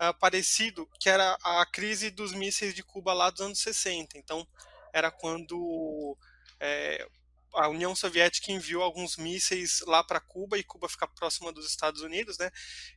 uh, 0.00 0.14
parecido, 0.18 0.88
que 0.98 1.08
era 1.08 1.36
a 1.42 1.66
crise 1.66 2.10
dos 2.10 2.32
mísseis 2.32 2.74
de 2.74 2.82
Cuba 2.82 3.12
lá 3.12 3.30
dos 3.30 3.40
anos 3.40 3.58
60. 3.58 4.16
Então, 4.18 4.46
era 4.92 5.10
quando 5.10 6.16
é, 6.60 7.06
a 7.54 7.68
União 7.68 7.94
Soviética 7.94 8.52
enviou 8.52 8.82
alguns 8.82 9.16
mísseis 9.16 9.80
lá 9.86 10.04
para 10.04 10.20
Cuba 10.20 10.58
e 10.58 10.62
Cuba 10.62 10.88
fica 10.88 11.06
próxima 11.08 11.52
dos 11.52 11.66
Estados 11.66 12.00
Unidos, 12.02 12.38
né? 12.38 12.50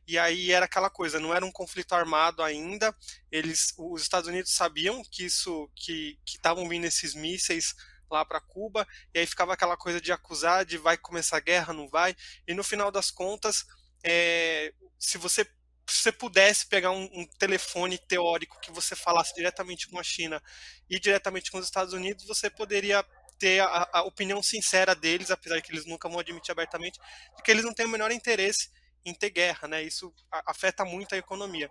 E 0.06 0.18
aí 0.18 0.52
era 0.52 0.66
aquela 0.66 0.88
coisa, 0.88 1.18
não 1.18 1.34
era 1.34 1.44
um 1.44 1.50
conflito 1.50 1.94
armado 1.94 2.42
ainda. 2.42 2.94
Eles, 3.30 3.74
os 3.76 4.02
Estados 4.02 4.28
Unidos 4.28 4.52
sabiam 4.52 5.02
que 5.10 5.24
isso, 5.24 5.68
que 5.74 6.18
estavam 6.26 6.68
vindo 6.68 6.84
esses 6.84 7.14
mísseis 7.14 7.74
lá 8.10 8.24
para 8.24 8.40
Cuba 8.40 8.86
e 9.12 9.18
aí 9.18 9.26
ficava 9.26 9.54
aquela 9.54 9.76
coisa 9.76 10.00
de 10.00 10.12
acusar, 10.12 10.64
de 10.64 10.78
vai 10.78 10.96
começar 10.96 11.38
a 11.38 11.40
guerra, 11.40 11.72
não 11.72 11.88
vai. 11.88 12.14
E 12.46 12.54
no 12.54 12.62
final 12.62 12.90
das 12.90 13.10
contas, 13.10 13.64
é, 14.02 14.72
se 14.98 15.18
você 15.18 15.46
se 15.86 16.02
você 16.02 16.12
pudesse 16.12 16.66
pegar 16.66 16.92
um, 16.92 17.04
um, 17.12 17.26
telefone 17.38 17.98
teórico 17.98 18.58
que 18.58 18.72
você 18.72 18.96
falasse 18.96 19.34
diretamente 19.34 19.86
com 19.86 19.98
a 19.98 20.02
China 20.02 20.42
e 20.88 20.98
diretamente 20.98 21.50
com 21.50 21.58
os 21.58 21.66
Estados 21.66 21.92
Unidos, 21.92 22.24
você 22.24 22.48
poderia 22.48 23.04
ter 23.44 23.60
a, 23.60 23.90
a, 23.92 24.02
opinião 24.04 24.42
sincera 24.42 24.94
deles, 24.94 25.30
apesar 25.30 25.56
de 25.56 25.62
que 25.62 25.70
eles 25.70 25.84
nunca 25.84 26.08
vão 26.08 26.18
admitir 26.18 26.50
abertamente, 26.50 26.98
de 27.36 27.42
que 27.42 27.50
eles 27.50 27.62
não 27.62 27.74
têm 27.74 27.84
o 27.84 27.90
menor 27.90 28.10
interesse 28.10 28.70
em 29.04 29.12
ter 29.12 29.28
guerra, 29.28 29.68
né? 29.68 29.82
Isso 29.82 30.10
afeta 30.46 30.82
muito 30.82 31.14
a 31.14 31.18
economia. 31.18 31.70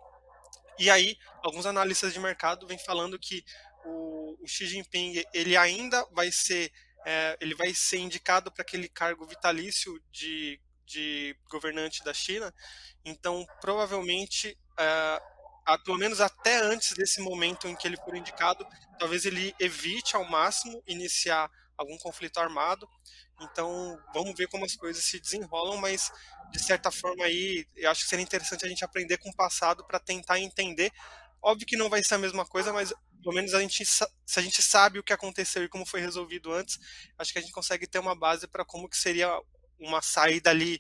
E 0.78 0.88
aí, 0.92 1.18
alguns 1.42 1.66
analistas 1.66 2.14
de 2.14 2.20
mercado 2.20 2.68
vêm 2.68 2.78
falando 2.78 3.18
que 3.18 3.44
o, 3.86 4.38
o 4.40 4.48
Xi 4.48 4.68
Jinping 4.68 5.24
ele 5.34 5.58
ainda 5.58 6.06
vai 6.12 6.32
ser 6.32 6.72
é, 7.06 7.36
ele 7.42 7.56
vai 7.56 7.74
ser 7.74 7.98
indicado 7.98 8.52
para 8.52 8.62
aquele 8.62 8.88
cargo 8.88 9.26
vitalício 9.26 10.00
de, 10.12 10.62
de 10.86 11.36
governante 11.50 12.04
da 12.04 12.14
China. 12.14 12.54
Então, 13.04 13.46
provavelmente, 13.60 14.56
é, 14.78 15.22
a, 15.66 15.78
pelo 15.80 15.98
menos 15.98 16.22
até 16.22 16.58
antes 16.58 16.94
desse 16.94 17.20
momento 17.20 17.68
em 17.68 17.76
que 17.76 17.88
ele 17.88 17.98
for 17.98 18.16
indicado, 18.16 18.66
talvez 19.00 19.26
ele 19.26 19.56
evite 19.60 20.16
ao 20.16 20.24
máximo 20.24 20.82
iniciar 20.88 21.50
algum 21.78 21.98
conflito 21.98 22.40
armado. 22.40 22.88
Então, 23.42 23.98
vamos 24.14 24.36
ver 24.36 24.48
como 24.48 24.66
as 24.66 24.76
coisas 24.76 25.04
se 25.04 25.20
desenrolam, 25.20 25.78
mas 25.78 26.12
de 26.52 26.62
certa 26.62 26.92
forma 26.92 27.26
aí, 27.26 27.66
eu 27.76 27.90
acho 27.90 28.04
que 28.04 28.10
seria 28.10 28.24
interessante 28.24 28.66
a 28.66 28.70
gente 28.70 28.86
aprender 28.86 29.18
com 29.18 29.30
o 29.30 29.36
passado 29.36 29.86
para 29.86 30.00
tentar 30.00 30.40
entender. 30.40 30.92
Óbvio 31.42 31.68
que 31.68 31.78
não 31.78 31.90
vai 31.90 32.04
ser 32.04 32.16
a 32.16 32.20
mesma 32.20 32.46
coisa, 32.46 32.72
mas 32.72 32.94
pelo 33.22 33.36
menos 33.36 33.54
a 33.54 33.62
gente, 33.62 33.86
se 33.86 34.06
a 34.36 34.42
gente 34.42 34.62
sabe 34.62 35.00
o 35.00 35.04
que 35.04 35.14
aconteceu 35.14 35.64
e 35.64 35.70
como 35.70 35.86
foi 35.86 36.02
resolvido 36.02 36.52
antes, 36.52 36.78
acho 37.18 37.32
que 37.32 37.40
a 37.40 37.42
gente 37.42 37.54
consegue 37.54 37.88
ter 37.88 38.00
uma 38.00 38.16
base 38.16 38.48
para 38.48 38.66
como 38.66 38.90
que 38.90 38.98
seria 38.98 39.30
uma 39.80 40.02
saída 40.02 40.50
ali 40.50 40.80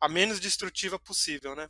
a 0.00 0.08
menos 0.08 0.40
destrutiva 0.40 0.98
possível, 0.98 1.54
né? 1.54 1.68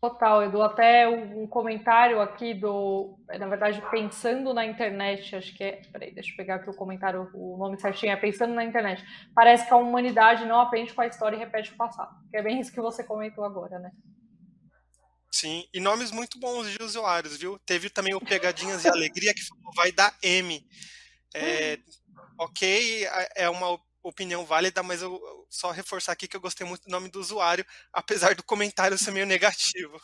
Total, 0.00 0.44
Edu. 0.44 0.62
Até 0.62 1.06
um 1.06 1.46
comentário 1.46 2.22
aqui 2.22 2.54
do. 2.54 3.18
Na 3.38 3.46
verdade, 3.46 3.82
pensando 3.90 4.54
na 4.54 4.64
internet, 4.64 5.36
acho 5.36 5.54
que 5.54 5.62
é. 5.62 5.82
Peraí, 5.92 6.14
deixa 6.14 6.30
eu 6.30 6.36
pegar 6.36 6.54
aqui 6.54 6.70
o 6.70 6.74
comentário, 6.74 7.30
o 7.34 7.58
nome 7.58 7.78
certinho. 7.78 8.12
É 8.12 8.16
pensando 8.16 8.54
na 8.54 8.64
internet. 8.64 9.04
Parece 9.34 9.66
que 9.66 9.74
a 9.74 9.76
humanidade 9.76 10.46
não 10.46 10.58
aprende 10.58 10.94
com 10.94 11.02
a 11.02 11.06
história 11.06 11.36
e 11.36 11.38
repete 11.38 11.72
o 11.72 11.76
passado. 11.76 12.16
Que 12.30 12.38
é 12.38 12.42
bem 12.42 12.58
isso 12.58 12.72
que 12.72 12.80
você 12.80 13.04
comentou 13.04 13.44
agora, 13.44 13.78
né? 13.78 13.90
Sim, 15.30 15.68
e 15.72 15.78
nomes 15.78 16.10
muito 16.10 16.40
bons 16.40 16.70
de 16.70 16.82
usuários, 16.82 17.36
viu? 17.36 17.58
Teve 17.60 17.90
também 17.90 18.14
o 18.14 18.20
Pegadinhas 18.20 18.84
e 18.84 18.88
Alegria 18.88 19.32
que 19.34 19.46
falou, 19.46 19.72
vai 19.76 19.92
dar 19.92 20.16
M. 20.22 20.66
É, 21.34 21.78
ok, 22.38 23.06
é 23.36 23.48
uma 23.48 23.78
opinião 24.02 24.44
válida, 24.44 24.82
mas 24.82 25.02
eu 25.02 25.20
só 25.48 25.70
reforçar 25.70 26.12
aqui 26.12 26.28
que 26.28 26.36
eu 26.36 26.40
gostei 26.40 26.66
muito 26.66 26.84
do 26.84 26.90
nome 26.90 27.10
do 27.10 27.20
usuário, 27.20 27.64
apesar 27.92 28.34
do 28.34 28.42
comentário 28.42 28.98
ser 28.98 29.10
meio 29.10 29.26
negativo. 29.26 30.00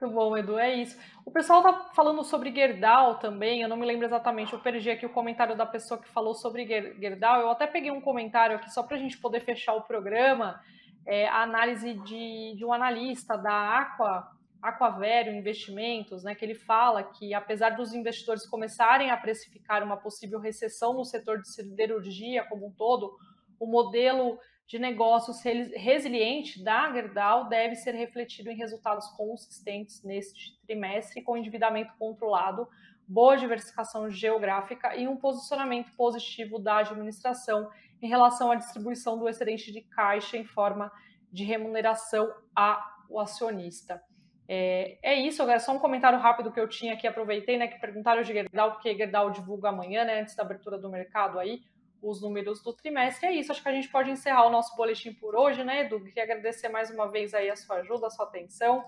Muito 0.00 0.14
bom, 0.14 0.36
Edu, 0.36 0.58
é 0.58 0.74
isso. 0.74 0.98
O 1.24 1.30
pessoal 1.30 1.62
tá 1.62 1.90
falando 1.94 2.22
sobre 2.22 2.54
Gerdau 2.54 3.18
também, 3.18 3.62
eu 3.62 3.68
não 3.68 3.76
me 3.76 3.86
lembro 3.86 4.04
exatamente, 4.04 4.52
eu 4.52 4.58
perdi 4.58 4.90
aqui 4.90 5.06
o 5.06 5.12
comentário 5.12 5.56
da 5.56 5.64
pessoa 5.64 6.00
que 6.00 6.08
falou 6.08 6.34
sobre 6.34 6.66
Gerdau, 6.66 7.40
eu 7.40 7.50
até 7.50 7.66
peguei 7.66 7.90
um 7.90 8.00
comentário 8.00 8.56
aqui 8.56 8.70
só 8.70 8.82
para 8.82 8.96
a 8.96 9.00
gente 9.00 9.16
poder 9.18 9.40
fechar 9.40 9.72
o 9.72 9.82
programa, 9.82 10.60
é, 11.06 11.26
a 11.28 11.42
análise 11.42 11.94
de, 11.94 12.54
de 12.56 12.64
um 12.64 12.72
analista 12.72 13.38
da 13.38 13.78
Aqua, 13.78 14.35
Aquavério 14.68 15.32
Investimentos, 15.32 16.24
né, 16.24 16.34
que 16.34 16.44
ele 16.44 16.54
fala 16.54 17.02
que 17.02 17.32
apesar 17.32 17.70
dos 17.70 17.92
investidores 17.92 18.46
começarem 18.46 19.10
a 19.10 19.16
precificar 19.16 19.82
uma 19.82 19.96
possível 19.96 20.38
recessão 20.40 20.94
no 20.94 21.04
setor 21.04 21.40
de 21.40 21.52
siderurgia 21.52 22.44
como 22.44 22.66
um 22.66 22.72
todo, 22.72 23.16
o 23.58 23.66
modelo 23.66 24.38
de 24.66 24.78
negócios 24.78 25.40
resiliente 25.42 26.62
da 26.62 26.92
Gerdau 26.92 27.48
deve 27.48 27.76
ser 27.76 27.94
refletido 27.94 28.50
em 28.50 28.56
resultados 28.56 29.06
consistentes 29.10 30.02
neste 30.02 30.60
trimestre, 30.66 31.22
com 31.22 31.36
endividamento 31.36 31.94
controlado, 31.96 32.68
boa 33.06 33.36
diversificação 33.36 34.10
geográfica 34.10 34.96
e 34.96 35.06
um 35.06 35.16
posicionamento 35.16 35.94
positivo 35.96 36.58
da 36.58 36.78
administração 36.78 37.70
em 38.02 38.08
relação 38.08 38.50
à 38.50 38.56
distribuição 38.56 39.16
do 39.16 39.28
excedente 39.28 39.70
de 39.70 39.82
caixa 39.82 40.36
em 40.36 40.44
forma 40.44 40.90
de 41.32 41.44
remuneração 41.44 42.34
ao 42.54 43.20
acionista. 43.20 44.02
É, 44.48 44.98
é 45.02 45.14
isso, 45.14 45.42
é 45.42 45.58
só 45.58 45.72
um 45.72 45.78
comentário 45.78 46.18
rápido 46.18 46.52
que 46.52 46.60
eu 46.60 46.68
tinha 46.68 46.94
aqui, 46.94 47.06
aproveitei, 47.06 47.56
né, 47.56 47.66
que 47.66 47.80
perguntaram 47.80 48.22
de 48.22 48.32
Gerdau, 48.32 48.72
porque 48.72 48.96
Gerdau 48.96 49.30
divulga 49.30 49.70
amanhã, 49.70 50.04
né, 50.04 50.20
antes 50.20 50.36
da 50.36 50.42
abertura 50.42 50.78
do 50.78 50.88
mercado 50.88 51.38
aí, 51.38 51.62
os 52.00 52.22
números 52.22 52.62
do 52.62 52.72
trimestre. 52.72 53.26
É 53.26 53.32
isso, 53.32 53.50
acho 53.50 53.62
que 53.62 53.68
a 53.68 53.72
gente 53.72 53.88
pode 53.88 54.10
encerrar 54.10 54.46
o 54.46 54.50
nosso 54.50 54.76
boletim 54.76 55.12
por 55.12 55.34
hoje, 55.34 55.64
né, 55.64 55.80
Edu? 55.80 56.02
Queria 56.04 56.22
agradecer 56.22 56.68
mais 56.68 56.90
uma 56.90 57.10
vez 57.10 57.34
aí 57.34 57.50
a 57.50 57.56
sua 57.56 57.76
ajuda, 57.76 58.06
a 58.06 58.10
sua 58.10 58.26
atenção. 58.26 58.86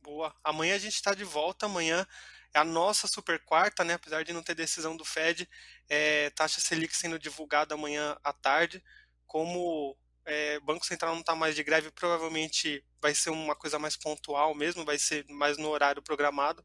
Boa. 0.00 0.34
Amanhã 0.42 0.74
a 0.74 0.78
gente 0.78 0.94
está 0.94 1.14
de 1.14 1.24
volta, 1.24 1.66
amanhã 1.66 2.06
é 2.54 2.58
a 2.58 2.64
nossa 2.64 3.06
super 3.06 3.42
quarta, 3.44 3.84
né, 3.84 3.94
apesar 3.94 4.22
de 4.22 4.32
não 4.32 4.42
ter 4.42 4.54
decisão 4.54 4.96
do 4.96 5.04
Fed, 5.04 5.46
é, 5.88 6.30
taxa 6.30 6.60
Selic 6.60 6.96
sendo 6.96 7.18
divulgada 7.18 7.74
amanhã 7.74 8.16
à 8.22 8.32
tarde, 8.32 8.82
como 9.26 9.96
é, 10.26 10.58
Banco 10.60 10.86
Central 10.86 11.12
não 11.12 11.20
está 11.20 11.34
mais 11.34 11.54
de 11.54 11.62
greve, 11.62 11.90
provavelmente 11.90 12.84
vai 13.00 13.14
ser 13.14 13.30
uma 13.30 13.54
coisa 13.54 13.78
mais 13.78 13.96
pontual 13.96 14.54
mesmo, 14.54 14.84
vai 14.84 14.98
ser 14.98 15.24
mais 15.28 15.58
no 15.58 15.68
horário 15.68 16.02
programado. 16.02 16.64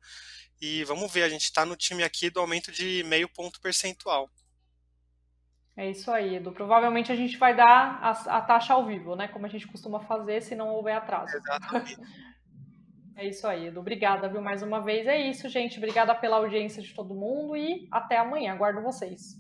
E 0.62 0.84
vamos 0.84 1.12
ver, 1.12 1.24
a 1.24 1.30
gente 1.30 1.44
está 1.44 1.66
no 1.66 1.76
time 1.76 2.04
aqui 2.04 2.30
do 2.30 2.40
aumento 2.40 2.72
de 2.72 3.04
meio 3.04 3.30
ponto 3.30 3.62
percentual. 3.62 4.30
É 5.76 5.90
isso 5.90 6.12
aí, 6.12 6.36
Edu. 6.36 6.52
Provavelmente 6.52 7.12
a 7.12 7.16
gente 7.16 7.38
vai 7.38 7.56
dar 7.56 8.00
a, 8.02 8.38
a 8.38 8.42
taxa 8.42 8.74
ao 8.74 8.86
vivo, 8.86 9.16
né? 9.16 9.30
Como 9.30 9.46
a 9.46 9.50
gente 9.50 9.66
costuma 9.66 10.02
fazer 10.02 10.42
se 10.42 10.54
não 10.54 10.68
houver 10.70 10.96
atraso. 10.96 11.36
Exatamente. 11.36 11.98
É 13.16 13.28
isso 13.28 13.46
aí, 13.46 13.68
Edu. 13.68 13.82
Obrigada, 13.82 14.30
viu, 14.30 14.42
mais 14.42 14.64
uma 14.64 14.80
vez. 14.80 15.06
É 15.06 15.20
isso, 15.30 15.50
gente. 15.50 15.78
Obrigada 15.78 16.16
pela 16.16 16.38
audiência 16.38 16.82
de 16.82 16.94
todo 16.94 17.14
mundo 17.14 17.54
e 17.54 17.86
até 17.92 18.18
amanhã. 18.18 18.54
Aguardo 18.54 18.82
vocês. 18.82 19.36